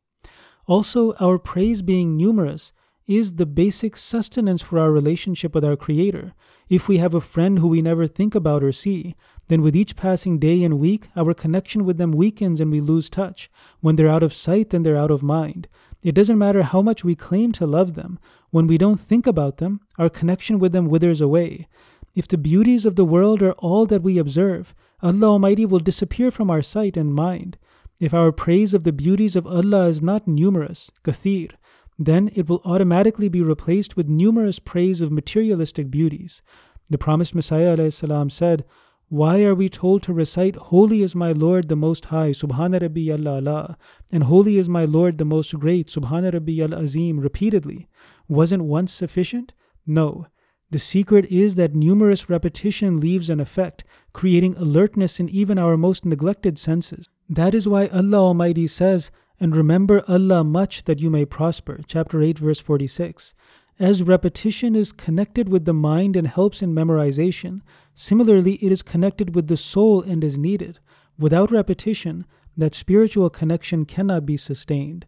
Also, 0.67 1.15
our 1.15 1.39
praise 1.39 1.83
being 1.83 2.17
numerous 2.17 2.73
is 3.07 3.35
the 3.35 3.47
basic 3.47 3.97
sustenance 3.97 4.63
for 4.63 4.79
our 4.79 4.91
relationship 4.91 5.55
with 5.55 5.65
our 5.65 5.77
Creator. 5.77 6.35
If 6.69 6.89
we 6.89 6.99
have 6.99 7.15
a 7.15 7.21
friend 7.21 7.59
who 7.59 7.69
we 7.69 7.83
never 7.83 8.07
think 8.07 8.35
about 8.35 8.63
or 8.63 8.73
see, 8.73 9.17
then 9.49 9.61
with 9.61 9.77
each 9.77 9.97
passing 9.97 10.39
day 10.39 10.63
and 10.63 10.79
week, 10.79 11.09
our 11.17 11.35
connection 11.35 11.85
with 11.85 11.99
them 11.99 12.13
weakens 12.13 12.61
and 12.61 12.71
we 12.71 12.81
lose 12.81 13.11
touch. 13.11 13.51
When 13.81 13.97
they're 13.97 14.09
out 14.09 14.23
of 14.23 14.33
sight, 14.33 14.71
then 14.71 14.83
they're 14.83 14.97
out 14.97 15.11
of 15.11 15.23
mind. 15.23 15.69
It 16.03 16.15
doesn't 16.15 16.39
matter 16.39 16.63
how 16.63 16.81
much 16.81 17.05
we 17.05 17.15
claim 17.15 17.53
to 17.53 17.67
love 17.67 17.95
them. 17.95 18.19
When 18.51 18.67
we 18.67 18.79
don't 18.79 19.01
think 19.01 19.27
about 19.27 19.59
them, 19.59 19.81
our 19.99 20.09
connection 20.09 20.59
with 20.59 20.73
them 20.73 20.89
withers 20.89 21.21
away. 21.21 21.69
If 22.15 22.29
the 22.29 22.39
beauties 22.39 22.87
of 22.87 22.97
the 22.97 23.05
world 23.05 23.43
are 23.43 23.53
all 23.53 23.87
that 23.87 24.03
we 24.03 24.19
observe, 24.19 24.75
Allah 25.03 25.27
Almighty 25.27 25.67
will 25.67 25.81
disappear 25.81 26.31
from 26.31 26.51
our 26.51 26.63
sight 26.63 26.97
and 26.97 27.15
mind. 27.15 27.59
If 27.99 28.15
our 28.15 28.33
praise 28.33 28.75
of 28.75 28.85
the 28.85 28.93
beauties 28.93 29.37
of 29.37 29.47
Allah 29.47 29.89
is 29.89 30.01
not 30.01 30.29
numerous, 30.29 30.91
kathir, 31.05 31.51
then 31.99 32.31
it 32.35 32.49
will 32.49 32.63
automatically 32.65 33.29
be 33.29 33.43
replaced 33.43 33.97
with 33.97 34.09
numerous 34.09 34.59
praise 34.59 35.01
of 35.01 35.13
materialistic 35.13 35.91
beauties. 35.91 36.43
The 36.91 36.99
promised 36.99 37.35
Messiah 37.35 37.91
said, 37.91 38.65
Why 39.09 39.43
are 39.45 39.55
we 39.55 39.69
told 39.69 40.03
to 40.05 40.13
recite, 40.13 40.57
Holy 40.57 41.03
is 41.03 41.15
my 41.15 41.33
Lord 41.33 41.69
the 41.69 41.77
Most 41.77 42.07
High, 42.07 42.31
Subhana 42.31 42.81
Rabbi 42.81 43.09
Al 43.11 43.39
Ala, 43.39 43.79
and 44.11 44.25
Holy 44.25 44.57
is 44.57 44.69
my 44.69 44.85
Lord 44.85 45.19
the 45.19 45.25
Most 45.25 45.59
Great, 45.59 45.89
Subhana 45.89 46.33
Rabbi 46.33 46.61
Al 46.61 46.75
Azim, 46.75 47.21
repeatedly? 47.21 47.89
Wasn't 48.29 48.65
once 48.65 48.93
sufficient? 48.93 49.53
No. 49.87 50.27
The 50.73 50.79
secret 50.79 51.27
is 51.27 51.57
that 51.57 51.75
numerous 51.75 52.31
repetition 52.31 52.99
leaves 52.99 53.29
an 53.29 53.41
effect, 53.41 53.85
creating 54.15 54.57
alertness 54.57 55.21
in 55.21 55.29
even 55.29 55.59
our 55.59 55.77
most 55.77 56.07
neglected 56.07 56.59
senses. 56.59 57.11
That 57.29 57.55
is 57.55 57.69
why 57.69 57.89
Allah 57.89 58.29
Almighty 58.29 58.67
says, 58.67 59.11
and 59.39 59.55
remember 59.55 60.03
Allah 60.09 60.43
much 60.45 60.85
that 60.85 60.99
you 60.99 61.11
may 61.11 61.27
prosper. 61.27 61.81
Chapter 61.87 62.23
8, 62.23 62.39
verse 62.39 62.59
46. 62.59 63.35
As 63.79 64.03
repetition 64.03 64.75
is 64.75 64.93
connected 64.93 65.51
with 65.51 65.67
the 65.67 65.75
mind 65.75 66.17
and 66.17 66.27
helps 66.27 66.63
in 66.63 66.75
memorization, 66.75 67.61
similarly 67.95 68.55
it 68.65 68.73
is 68.73 68.81
connected 68.81 69.35
with 69.35 69.49
the 69.49 69.59
soul 69.59 70.01
and 70.01 70.25
is 70.25 70.39
needed. 70.39 70.79
Without 71.19 71.51
repetition, 71.51 72.25
that 72.57 72.75
spiritual 72.75 73.29
connection 73.29 73.85
cannot 73.85 74.25
be 74.25 74.39
sustained. 74.39 75.05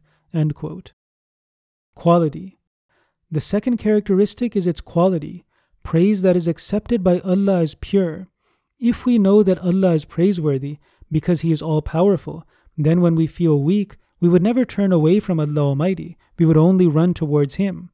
Quality. 1.95 2.59
The 3.31 3.41
second 3.41 3.79
characteristic 3.79 4.55
is 4.57 4.67
its 4.67 4.83
quality. 4.83 5.47
Praise 5.85 6.23
that 6.23 6.35
is 6.35 6.49
accepted 6.49 7.05
by 7.05 7.21
Allah 7.21 7.61
is 7.61 7.77
pure. 7.77 8.27
If 8.81 9.07
we 9.07 9.19
know 9.19 9.45
that 9.45 9.61
Allah 9.61 9.93
is 9.93 10.05
praiseworthy 10.05 10.79
because 11.13 11.43
He 11.43 11.53
is 11.53 11.63
all 11.63 11.83
powerful, 11.83 12.45
then 12.77 13.01
when 13.01 13.15
we 13.15 13.29
feel 13.29 13.63
weak, 13.63 13.97
we 14.19 14.29
would 14.29 14.43
never 14.43 14.65
turn 14.65 14.93
away 14.93 15.21
from 15.21 15.39
Allah 15.39 15.61
Almighty, 15.69 16.17
we 16.39 16.47
would 16.47 16.57
only 16.57 16.89
run 16.89 17.15
towards 17.15 17.57
Him. 17.57 17.91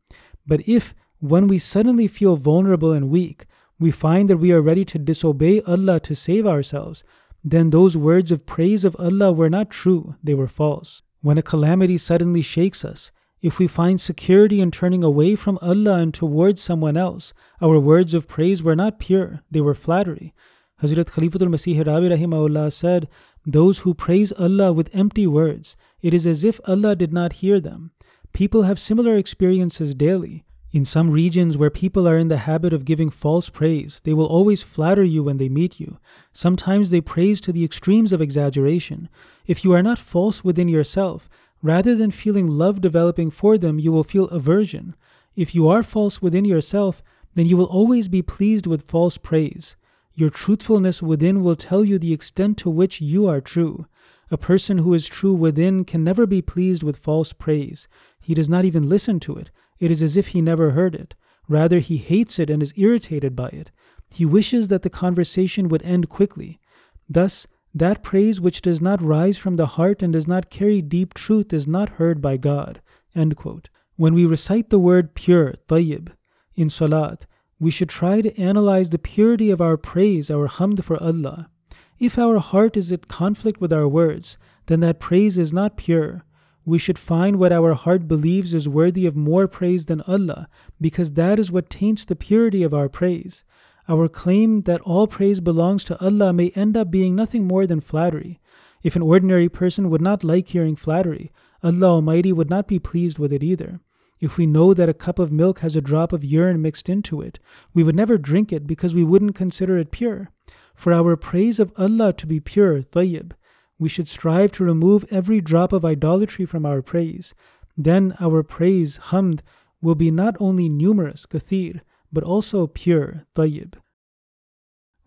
But 0.47 0.67
if, 0.67 0.95
when 1.19 1.49
we 1.49 1.59
suddenly 1.59 2.07
feel 2.07 2.37
vulnerable 2.37 2.93
and 2.93 3.11
weak, 3.11 3.47
we 3.79 3.91
find 3.91 4.31
that 4.31 4.39
we 4.39 4.53
are 4.53 4.63
ready 4.63 4.85
to 4.87 4.99
disobey 4.99 5.61
Allah 5.63 6.01
to 6.01 6.15
save 6.15 6.47
ourselves, 6.47 7.03
then 7.43 7.71
those 7.71 7.97
words 7.97 8.31
of 8.31 8.47
praise 8.47 8.85
of 8.85 8.97
Allah 8.99 9.33
were 9.33 9.51
not 9.51 9.71
true, 9.71 10.15
they 10.23 10.35
were 10.35 10.49
false. 10.49 11.03
When 11.23 11.39
a 11.39 11.43
calamity 11.43 11.99
suddenly 11.99 12.43
shakes 12.43 12.85
us, 12.85 13.11
if 13.43 13.59
we 13.59 13.67
find 13.67 14.01
security 14.01 14.61
in 14.61 14.71
turning 14.71 15.03
away 15.03 15.35
from 15.35 15.59
Allah 15.63 15.99
and 15.99 16.13
towards 16.13 16.61
someone 16.61 16.97
else, 16.97 17.33
our 17.63 17.79
words 17.79 18.13
of 18.13 18.29
praise 18.29 18.63
were 18.63 18.77
not 18.77 18.99
pure, 18.99 19.41
they 19.51 19.61
were 19.61 19.75
flattery. 19.75 20.35
Hazrat 20.83 21.07
Khalifatul 21.07 21.49
Masih 21.49 21.87
Rabi 21.87 22.09
Rahimahullah 22.09 22.73
said, 22.73 23.09
Those 23.47 23.81
who 23.81 23.95
praise 23.95 24.33
Allah 24.33 24.73
with 24.73 24.95
empty 24.95 25.27
words, 25.27 25.77
it 26.03 26.13
is 26.13 26.27
as 26.27 26.45
if 26.45 26.61
Allah 26.67 26.95
did 26.95 27.13
not 27.13 27.35
hear 27.35 27.61
them. 27.61 27.93
People 28.33 28.63
have 28.63 28.79
similar 28.79 29.17
experiences 29.17 29.95
daily. 29.95 30.45
In 30.73 30.85
some 30.85 31.11
regions 31.11 31.59
where 31.59 31.71
people 31.71 32.07
are 32.07 32.17
in 32.17 32.29
the 32.29 32.37
habit 32.37 32.73
of 32.73 32.85
giving 32.85 33.11
false 33.11 33.49
praise, 33.49 34.01
they 34.05 34.13
will 34.13 34.27
always 34.27 34.63
flatter 34.63 35.03
you 35.03 35.25
when 35.25 35.39
they 35.39 35.49
meet 35.49 35.81
you. 35.81 35.99
Sometimes 36.33 36.91
they 36.91 37.01
praise 37.01 37.41
to 37.41 37.53
the 37.53 37.65
extremes 37.65 38.13
of 38.13 38.21
exaggeration. 38.21 39.09
If 39.47 39.65
you 39.65 39.73
are 39.73 39.83
not 39.83 39.99
false 39.99 40.45
within 40.45 40.69
yourself, 40.69 41.29
rather 41.63 41.95
than 41.95 42.11
feeling 42.11 42.47
love 42.47 42.81
developing 42.81 43.31
for 43.31 43.59
them, 43.59 43.79
you 43.79 43.93
will 43.93 44.05
feel 44.05 44.29
aversion. 44.29 44.95
If 45.37 45.55
you 45.55 45.69
are 45.69 45.83
false 45.83 46.21
within 46.21 46.45
yourself, 46.45 47.03
then 47.35 47.47
you 47.47 47.57
will 47.57 47.67
always 47.67 48.09
be 48.09 48.23
pleased 48.23 48.67
with 48.67 48.89
false 48.89 49.17
praise. 49.17 49.77
Your 50.15 50.31
truthfulness 50.31 51.03
within 51.03 51.43
will 51.43 51.57
tell 51.57 51.85
you 51.85 51.99
the 51.99 52.13
extent 52.13 52.59
to 52.59 52.71
which 52.71 53.01
you 53.01 53.27
are 53.29 53.41
true. 53.41 53.87
A 54.31 54.37
person 54.37 54.79
who 54.79 54.95
is 54.95 55.07
true 55.07 55.35
within 55.35 55.85
can 55.85 56.05
never 56.05 56.27
be 56.27 56.43
pleased 56.43 56.83
with 56.83 56.97
false 56.97 57.33
praise. 57.33 57.89
He 58.21 58.35
does 58.35 58.49
not 58.49 58.65
even 58.65 58.89
listen 58.89 59.21
to 59.21 59.37
it. 59.37 59.51
It 59.79 59.91
is 59.91 60.03
as 60.03 60.17
if 60.17 60.29
he 60.29 60.41
never 60.41 60.71
heard 60.71 60.95
it. 60.95 61.15
Rather, 61.49 61.81
he 61.81 61.97
hates 61.97 62.39
it 62.39 62.51
and 62.51 62.63
is 62.63 62.73
irritated 62.77 63.35
by 63.35 63.49
it. 63.49 63.71
He 64.13 64.25
wishes 64.25 64.69
that 64.69 64.83
the 64.83 64.91
conversation 64.91 65.69
would 65.69 65.83
end 65.83 66.09
quickly. 66.09 66.61
Thus, 67.09 67.47
that 67.75 68.03
praise 68.03 68.41
which 68.41 68.63
does 68.63 68.81
not 68.81 69.03
rise 69.03 69.39
from 69.39 69.57
the 69.57 69.67
heart 69.67 70.03
and 70.03 70.13
does 70.13 70.27
not 70.27 70.51
carry 70.51 70.83
deep 70.83 71.15
truth 71.15 71.53
is 71.53 71.67
not 71.67 71.91
heard 71.91 72.21
by 72.21 72.37
God. 72.37 72.81
When 73.15 74.15
we 74.15 74.25
recite 74.25 74.71
the 74.71 74.79
word 74.79 75.15
pure, 75.15 75.55
tayyib, 75.69 76.13
in 76.55 76.71
salat, 76.71 77.27
we 77.59 77.71
should 77.71 77.89
try 77.89 78.23
to 78.23 78.41
analyze 78.41 78.91
the 78.91 78.99
purity 78.99 79.51
of 79.51 79.61
our 79.61 79.77
praise, 79.77 80.31
our 80.31 80.49
hamd 80.49 80.83
for 80.83 81.01
Allah. 81.03 81.51
If 81.99 82.19
our 82.19 82.39
heart 82.39 82.77
is 82.77 82.91
at 82.91 83.09
conflict 83.09 83.61
with 83.61 83.73
our 83.73 83.87
words, 83.87 84.39
then 84.67 84.81
that 84.81 84.99
praise 84.99 85.37
is 85.37 85.53
not 85.53 85.77
pure. 85.77 86.25
We 86.65 86.79
should 86.79 86.99
find 86.99 87.39
what 87.39 87.53
our 87.53 87.75
heart 87.75 88.09
believes 88.09 88.55
is 88.55 88.69
worthy 88.69 89.05
of 89.07 89.17
more 89.17 89.47
praise 89.47 89.87
than 89.87 90.01
Allah, 90.03 90.49
because 90.81 91.13
that 91.13 91.39
is 91.39 91.53
what 91.53 91.69
taints 91.69 92.05
the 92.05 92.17
purity 92.17 92.63
of 92.63 92.73
our 92.73 92.89
praise. 92.89 93.45
Our 93.89 94.09
claim 94.09 94.63
that 94.63 94.81
all 94.83 95.07
praise 95.07 95.41
belongs 95.41 95.85
to 95.85 96.05
Allah 96.05 96.33
may 96.33 96.51
end 96.51 96.77
up 96.77 96.91
being 96.91 97.15
nothing 97.17 97.47
more 97.47 97.67
than 97.67 97.81
flattery. 97.81 98.41
If 98.83 98.97
an 98.97 99.03
ordinary 99.03 99.49
person 99.49 99.91
would 99.91 100.01
not 100.01 100.25
like 100.25 100.49
hearing 100.49 100.77
flattery, 100.77 101.33
Allah 101.63 101.95
Almighty 101.95 102.33
would 102.33 102.49
not 102.49 102.67
be 102.67 102.79
pleased 102.79 103.19
with 103.19 103.33
it 103.33 103.43
either. 103.43 103.81
If 104.21 104.37
we 104.37 104.47
know 104.47 104.75
that 104.75 104.89
a 104.89 104.95
cup 104.95 105.19
of 105.19 105.33
milk 105.33 105.61
has 105.61 105.77
a 105.77 105.81
drop 105.81 106.13
of 106.13 106.25
urine 106.25 106.61
mixed 106.61 106.89
into 106.89 107.21
it, 107.21 107.39
we 107.73 107.83
would 107.83 107.97
never 107.97 108.19
drink 108.19 108.53
it 108.53 108.67
because 108.67 108.95
we 108.95 109.05
wouldn't 109.05 109.35
consider 109.35 109.79
it 109.79 109.91
pure. 109.91 110.29
For 110.75 110.93
our 110.93 111.17
praise 111.17 111.59
of 111.59 111.73
Allah 111.77 112.13
to 112.15 112.27
be 112.27 112.41
pure, 112.41 112.83
tayyib, 112.83 113.33
we 113.79 113.89
should 113.89 114.09
strive 114.09 114.53
to 114.53 114.65
remove 114.65 115.07
every 115.11 115.41
drop 115.41 115.73
of 115.73 115.85
idolatry 115.87 116.45
from 116.45 116.67
our 116.67 116.83
praise. 116.83 117.35
Then 117.77 118.15
our 118.21 118.43
praise, 118.43 118.99
hamd, 119.05 119.41
will 119.83 119.95
be 119.95 120.11
not 120.11 120.37
only 120.39 120.69
numerous, 120.69 121.25
kathir, 121.25 121.81
but 122.13 122.25
also 122.25 122.67
pure, 122.67 123.27
tayyib. 123.35 123.75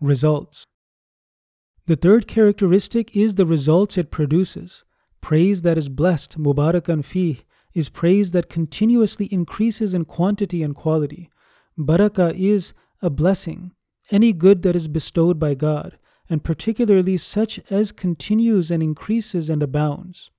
Results 0.00 0.64
The 1.86 1.96
third 1.96 2.26
characteristic 2.26 3.16
is 3.16 3.34
the 3.34 3.46
results 3.46 3.98
it 3.98 4.10
produces. 4.10 4.84
Praise 5.20 5.62
that 5.62 5.78
is 5.78 5.88
blessed, 5.88 6.38
mubarakan 6.38 7.04
fi, 7.04 7.44
is 7.74 7.88
praise 7.88 8.32
that 8.32 8.48
continuously 8.48 9.26
increases 9.26 9.94
in 9.94 10.04
quantity 10.04 10.62
and 10.62 10.74
quality. 10.74 11.30
Barakah 11.78 12.34
is 12.38 12.72
a 13.02 13.10
blessing, 13.10 13.72
any 14.10 14.32
good 14.32 14.62
that 14.62 14.76
is 14.76 14.88
bestowed 14.88 15.38
by 15.38 15.54
God, 15.54 15.98
and 16.28 16.44
particularly 16.44 17.16
such 17.16 17.58
as 17.70 17.92
continues 17.92 18.70
and 18.70 18.82
increases 18.82 19.50
and 19.50 19.62
abounds. 19.62 20.30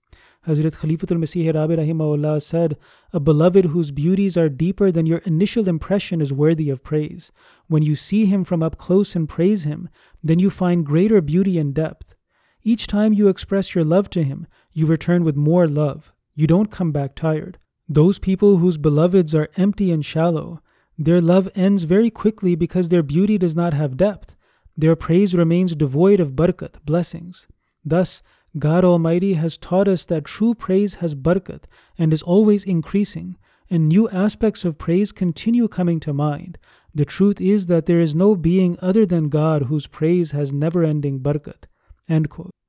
Hazrat 0.47 0.75
Khalifatul 0.75 1.17
Masih 1.17 1.53
Rabi 1.53 1.75
Rahimahullah 1.75 2.41
said, 2.41 2.77
A 3.11 3.19
beloved 3.19 3.65
whose 3.65 3.89
beauties 3.89 4.37
are 4.37 4.47
deeper 4.47 4.91
than 4.91 5.07
your 5.07 5.17
initial 5.19 5.67
impression 5.67 6.21
is 6.21 6.31
worthy 6.31 6.69
of 6.69 6.83
praise. 6.83 7.31
When 7.67 7.81
you 7.81 7.95
see 7.95 8.27
him 8.27 8.43
from 8.43 8.61
up 8.61 8.77
close 8.77 9.15
and 9.15 9.27
praise 9.27 9.63
him, 9.63 9.89
then 10.21 10.37
you 10.37 10.51
find 10.51 10.85
greater 10.85 11.19
beauty 11.19 11.57
and 11.57 11.73
depth. 11.73 12.15
Each 12.61 12.85
time 12.85 13.13
you 13.13 13.27
express 13.27 13.73
your 13.73 13.83
love 13.83 14.09
to 14.11 14.23
him, 14.23 14.45
you 14.71 14.85
return 14.85 15.23
with 15.23 15.35
more 15.35 15.67
love. 15.67 16.11
You 16.35 16.45
don't 16.45 16.71
come 16.71 16.91
back 16.91 17.15
tired. 17.15 17.57
Those 17.87 18.19
people 18.19 18.57
whose 18.57 18.77
beloveds 18.77 19.33
are 19.33 19.49
empty 19.57 19.91
and 19.91 20.05
shallow, 20.05 20.61
their 20.97 21.21
love 21.21 21.49
ends 21.55 21.83
very 21.83 22.09
quickly 22.09 22.55
because 22.55 22.89
their 22.89 23.03
beauty 23.03 23.37
does 23.37 23.55
not 23.55 23.73
have 23.73 23.97
depth. 23.97 24.35
Their 24.77 24.95
praise 24.95 25.33
remains 25.33 25.75
devoid 25.75 26.19
of 26.19 26.33
barakat, 26.33 26.83
blessings. 26.85 27.47
Thus, 27.83 28.21
God 28.57 28.85
Almighty 28.85 29.33
has 29.33 29.57
taught 29.57 29.87
us 29.87 30.05
that 30.05 30.25
true 30.25 30.53
praise 30.53 30.95
has 30.95 31.13
barakat 31.13 31.63
and 31.97 32.13
is 32.13 32.21
always 32.23 32.63
increasing, 32.63 33.37
and 33.69 33.89
new 33.89 34.09
aspects 34.09 34.63
of 34.63 34.77
praise 34.77 35.11
continue 35.11 35.67
coming 35.67 35.99
to 36.01 36.13
mind. 36.13 36.57
The 36.93 37.03
truth 37.03 37.41
is 37.41 37.65
that 37.65 37.85
there 37.85 37.99
is 37.99 38.15
no 38.15 38.35
being 38.35 38.77
other 38.81 39.05
than 39.05 39.27
God 39.27 39.63
whose 39.63 39.87
praise 39.87 40.31
has 40.31 40.53
never 40.53 40.83
ending 40.83 41.19
barakat. 41.19 41.65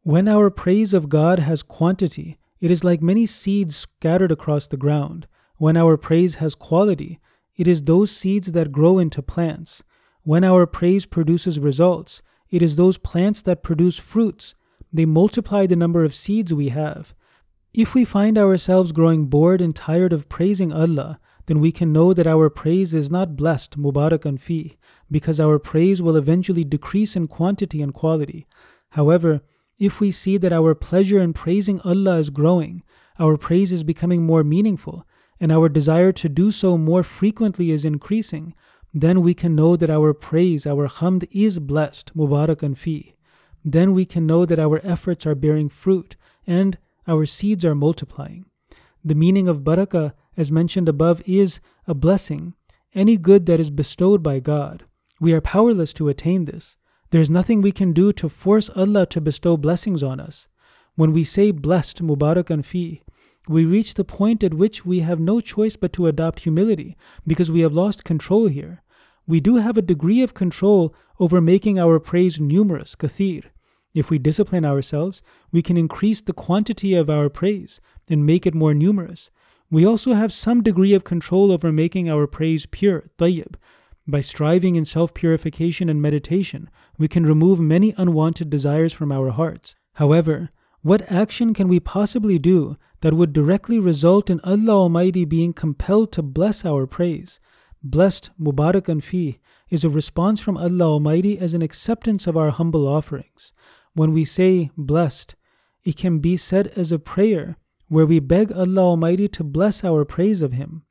When 0.03 0.27
our 0.27 0.51
praise 0.51 0.93
of 0.95 1.09
God 1.09 1.39
has 1.39 1.63
quantity, 1.63 2.39
it 2.61 2.71
is 2.71 2.83
like 2.83 3.03
many 3.03 3.27
seeds 3.27 3.77
scattered 3.77 4.33
across 4.33 4.67
the 4.67 4.77
ground. 4.77 5.29
When 5.59 5.77
our 5.77 5.97
praise 5.97 6.37
has 6.37 6.55
quality, 6.55 7.21
it 7.57 7.69
is 7.69 7.83
those 7.83 8.11
seeds 8.11 8.53
that 8.53 8.73
grow 8.73 8.99
into 8.99 9.23
plants. 9.23 9.83
When 10.23 10.43
our 10.43 10.67
praise 10.67 11.07
produces 11.07 11.61
results, 11.61 12.23
it 12.51 12.63
is 12.63 12.77
those 12.77 12.99
plants 12.99 13.43
that 13.43 13.63
produce 13.63 13.99
fruits. 13.99 14.55
They 14.97 15.05
multiply 15.05 15.67
the 15.67 15.77
number 15.77 16.05
of 16.05 16.15
seeds 16.15 16.55
we 16.55 16.71
have. 16.71 17.13
If 17.75 17.93
we 17.93 18.07
find 18.07 18.39
ourselves 18.39 18.93
growing 18.93 19.27
bored 19.27 19.61
and 19.61 19.77
tired 19.77 20.11
of 20.11 20.31
praising 20.31 20.73
Allah, 20.73 21.21
then 21.45 21.61
we 21.61 21.71
can 21.71 21.93
know 21.93 22.15
that 22.15 22.27
our 22.27 22.49
praise 22.49 22.95
is 22.95 23.11
not 23.11 23.37
blessed, 23.37 23.79
mubarakan 23.79 24.41
fi, 24.41 24.79
because 25.11 25.39
our 25.39 25.59
praise 25.59 26.01
will 26.01 26.17
eventually 26.17 26.65
decrease 26.65 27.15
in 27.15 27.27
quantity 27.27 27.83
and 27.83 27.93
quality. 27.93 28.47
However, 28.93 29.43
if 29.79 30.01
we 30.01 30.11
see 30.11 30.39
that 30.39 30.55
our 30.55 30.75
pleasure 30.75 31.21
in 31.21 31.35
praising 31.35 31.79
Allah 31.83 32.17
is 32.17 32.31
growing, 32.31 32.83
our 33.19 33.37
praise 33.37 33.73
is 33.73 33.83
becoming 33.83 34.23
more 34.25 34.43
meaningful, 34.43 35.07
and 35.39 35.53
our 35.53 35.69
desire 35.69 36.13
to 36.13 36.31
do 36.31 36.51
so 36.51 36.79
more 36.79 37.03
frequently 37.03 37.71
is 37.71 37.85
increasing, 37.85 38.55
then 38.95 39.21
we 39.21 39.35
can 39.35 39.55
know 39.55 39.77
that 39.77 39.91
our 39.91 40.15
praise, 40.15 40.67
our 40.67 40.89
hamd 40.89 41.29
is 41.31 41.59
blessed, 41.59 42.17
mubarakan 42.17 42.75
fi. 42.75 43.13
Then 43.69 43.95
we 43.95 44.05
can 44.07 44.29
know 44.29 44.47
that 44.47 44.61
our 44.61 44.81
efforts 44.85 45.27
are 45.27 45.35
bearing 45.35 45.69
fruit 45.69 46.15
and 46.47 46.79
our 47.09 47.27
seeds 47.27 47.65
are 47.65 47.75
multiplying. 47.75 48.47
The 49.05 49.17
meaning 49.17 49.49
of 49.49 49.65
barakah, 49.65 50.13
as 50.37 50.53
mentioned 50.53 50.89
above, 50.89 51.21
is 51.27 51.59
a 51.89 51.93
blessing, 51.93 52.55
any 52.95 53.17
good 53.17 53.47
that 53.47 53.59
is 53.59 53.71
bestowed 53.71 54.23
by 54.23 54.39
God. 54.39 54.85
We 55.21 55.33
are 55.33 55.41
powerless 55.41 55.93
to 55.95 56.09
attain 56.09 56.45
this. 56.45 56.77
There 57.11 57.21
is 57.21 57.29
nothing 57.29 57.61
we 57.61 57.73
can 57.73 57.93
do 57.93 58.13
to 58.13 58.29
force 58.29 58.71
Allah 58.71 59.05
to 59.07 59.21
bestow 59.21 59.57
blessings 59.57 60.01
on 60.01 60.21
us. 60.21 60.47
When 60.95 61.13
we 61.13 61.25
say 61.25 61.51
blessed, 61.51 62.03
mubarakan 62.05 62.65
fi, 62.65 63.03
we 63.49 63.65
reach 63.65 63.95
the 63.95 64.05
point 64.05 64.45
at 64.45 64.55
which 64.55 64.87
we 64.87 65.01
have 65.01 65.19
no 65.19 65.41
choice 65.41 65.75
but 65.75 65.93
to 65.95 66.07
adopt 66.07 66.41
humility 66.41 66.97
because 67.27 67.51
we 67.51 67.61
have 67.61 67.73
lost 67.73 68.05
control 68.05 68.47
here. 68.47 68.85
We 69.27 69.41
do 69.41 69.57
have 69.57 69.77
a 69.77 69.83
degree 69.83 70.23
of 70.23 70.35
control 70.35 70.95
over 71.19 71.41
making 71.41 71.81
our 71.81 71.99
praise 71.99 72.39
numerous, 72.39 72.95
kathir. 72.95 73.47
If 73.97 74.11
we 74.11 74.19
discipline 74.19 74.67
ourselves, 74.67 75.23
we 75.51 75.63
can 75.63 75.79
increase 75.79 76.21
the 76.21 76.35
quantity 76.35 76.93
of 76.93 77.09
our 77.09 77.31
praise 77.31 77.81
and 78.11 78.27
make 78.27 78.47
it 78.47 78.55
more 78.55 78.75
numerous. 78.75 79.31
We 79.71 79.87
also 79.87 80.13
have 80.13 80.35
some 80.35 80.63
degree 80.63 80.93
of 80.93 81.03
control 81.03 81.51
over 81.51 81.73
making 81.73 82.07
our 82.11 82.27
praise 82.27 82.67
pure, 82.67 83.05
tayyib. 83.17 83.55
By 84.07 84.21
striving 84.21 84.77
in 84.77 84.85
self 84.85 85.15
purification 85.15 85.89
and 85.89 86.03
meditation, 86.03 86.69
we 86.99 87.09
can 87.09 87.25
remove 87.25 87.59
many 87.59 87.95
unwanted 87.97 88.51
desires 88.51 88.93
from 88.93 89.11
our 89.11 89.31
hearts. 89.31 89.77
However, 89.95 90.51
what 90.83 91.11
action 91.11 91.55
can 91.55 91.67
we 91.67 91.81
possibly 91.81 92.39
do 92.39 92.77
that 93.01 93.15
would 93.15 93.33
directly 93.33 93.79
result 93.79 94.29
in 94.29 94.41
Allah 94.41 94.75
Almighty 94.75 95.25
being 95.25 95.55
compelled 95.55 96.13
to 96.13 96.23
bless 96.23 96.67
our 96.67 96.87
praise? 96.87 97.41
Blessed, 97.83 98.29
Mubarakan 98.39 99.03
fi, 99.03 99.41
is 99.71 99.85
a 99.85 99.89
response 99.89 100.39
from 100.39 100.59
Allah 100.59 100.85
Almighty 100.85 101.39
as 101.39 101.55
an 101.55 101.63
acceptance 101.63 102.27
of 102.27 102.37
our 102.37 102.51
humble 102.51 102.87
offerings. 102.87 103.55
When 103.97 104.13
we 104.13 104.27
say 104.27 104.71
blessed, 104.77 105.37
it 105.83 105.97
can 105.97 106.19
be 106.19 106.37
said 106.37 106.67
as 106.77 106.93
a 106.93 106.99
prayer 106.99 107.57
where 107.89 108.05
we 108.05 108.21
beg 108.21 108.53
Allah 108.53 108.83
Almighty 108.83 109.27
to 109.29 109.43
bless 109.43 109.83
our 109.83 110.05
praise 110.05 110.43
of 110.43 110.53
Him. 110.53 110.83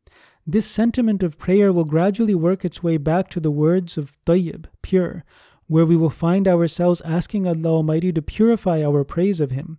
This 0.47 0.65
sentiment 0.65 1.21
of 1.21 1.37
prayer 1.37 1.71
will 1.71 1.83
gradually 1.83 2.33
work 2.33 2.65
its 2.65 2.81
way 2.81 2.97
back 2.97 3.29
to 3.29 3.39
the 3.39 3.51
words 3.51 3.95
of 3.95 4.17
tayyib, 4.25 4.65
pure, 4.81 5.23
where 5.67 5.85
we 5.85 5.95
will 5.95 6.09
find 6.09 6.47
ourselves 6.47 6.99
asking 7.01 7.47
Allah 7.47 7.75
Almighty 7.75 8.11
to 8.11 8.23
purify 8.23 8.83
our 8.83 9.03
praise 9.03 9.39
of 9.39 9.51
Him. 9.51 9.77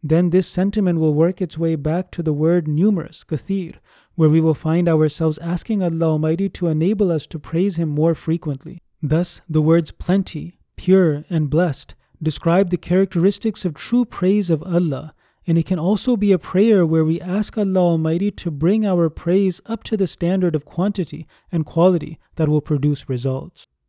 Then 0.00 0.30
this 0.30 0.46
sentiment 0.46 1.00
will 1.00 1.14
work 1.14 1.42
its 1.42 1.58
way 1.58 1.74
back 1.74 2.12
to 2.12 2.22
the 2.22 2.32
word 2.32 2.68
numerous, 2.68 3.24
kathir, 3.24 3.74
where 4.14 4.30
we 4.30 4.40
will 4.40 4.54
find 4.54 4.88
ourselves 4.88 5.38
asking 5.38 5.82
Allah 5.82 6.12
Almighty 6.12 6.48
to 6.50 6.68
enable 6.68 7.10
us 7.10 7.26
to 7.26 7.40
praise 7.40 7.74
Him 7.74 7.88
more 7.88 8.14
frequently. 8.14 8.78
Thus, 9.02 9.40
the 9.48 9.62
words 9.62 9.90
plenty, 9.90 10.60
pure, 10.76 11.24
and 11.28 11.50
blessed 11.50 11.96
describe 12.22 12.70
the 12.70 12.76
characteristics 12.76 13.64
of 13.64 13.74
true 13.74 14.04
praise 14.04 14.50
of 14.50 14.62
Allah 14.62 15.14
and 15.46 15.56
it 15.56 15.64
can 15.64 15.78
also 15.78 16.16
be 16.16 16.32
a 16.32 16.38
prayer 16.38 16.84
where 16.84 17.04
we 17.04 17.20
ask 17.20 17.56
Allah 17.56 17.80
Almighty 17.80 18.30
to 18.32 18.50
bring 18.50 18.84
our 18.84 19.08
praise 19.08 19.62
up 19.64 19.82
to 19.84 19.96
the 19.96 20.06
standard 20.06 20.54
of 20.54 20.64
quantity 20.66 21.26
and 21.52 21.64
quality 21.64 22.18
that 22.36 22.48
will 22.48 22.60
produce 22.60 23.08
results. 23.08 23.67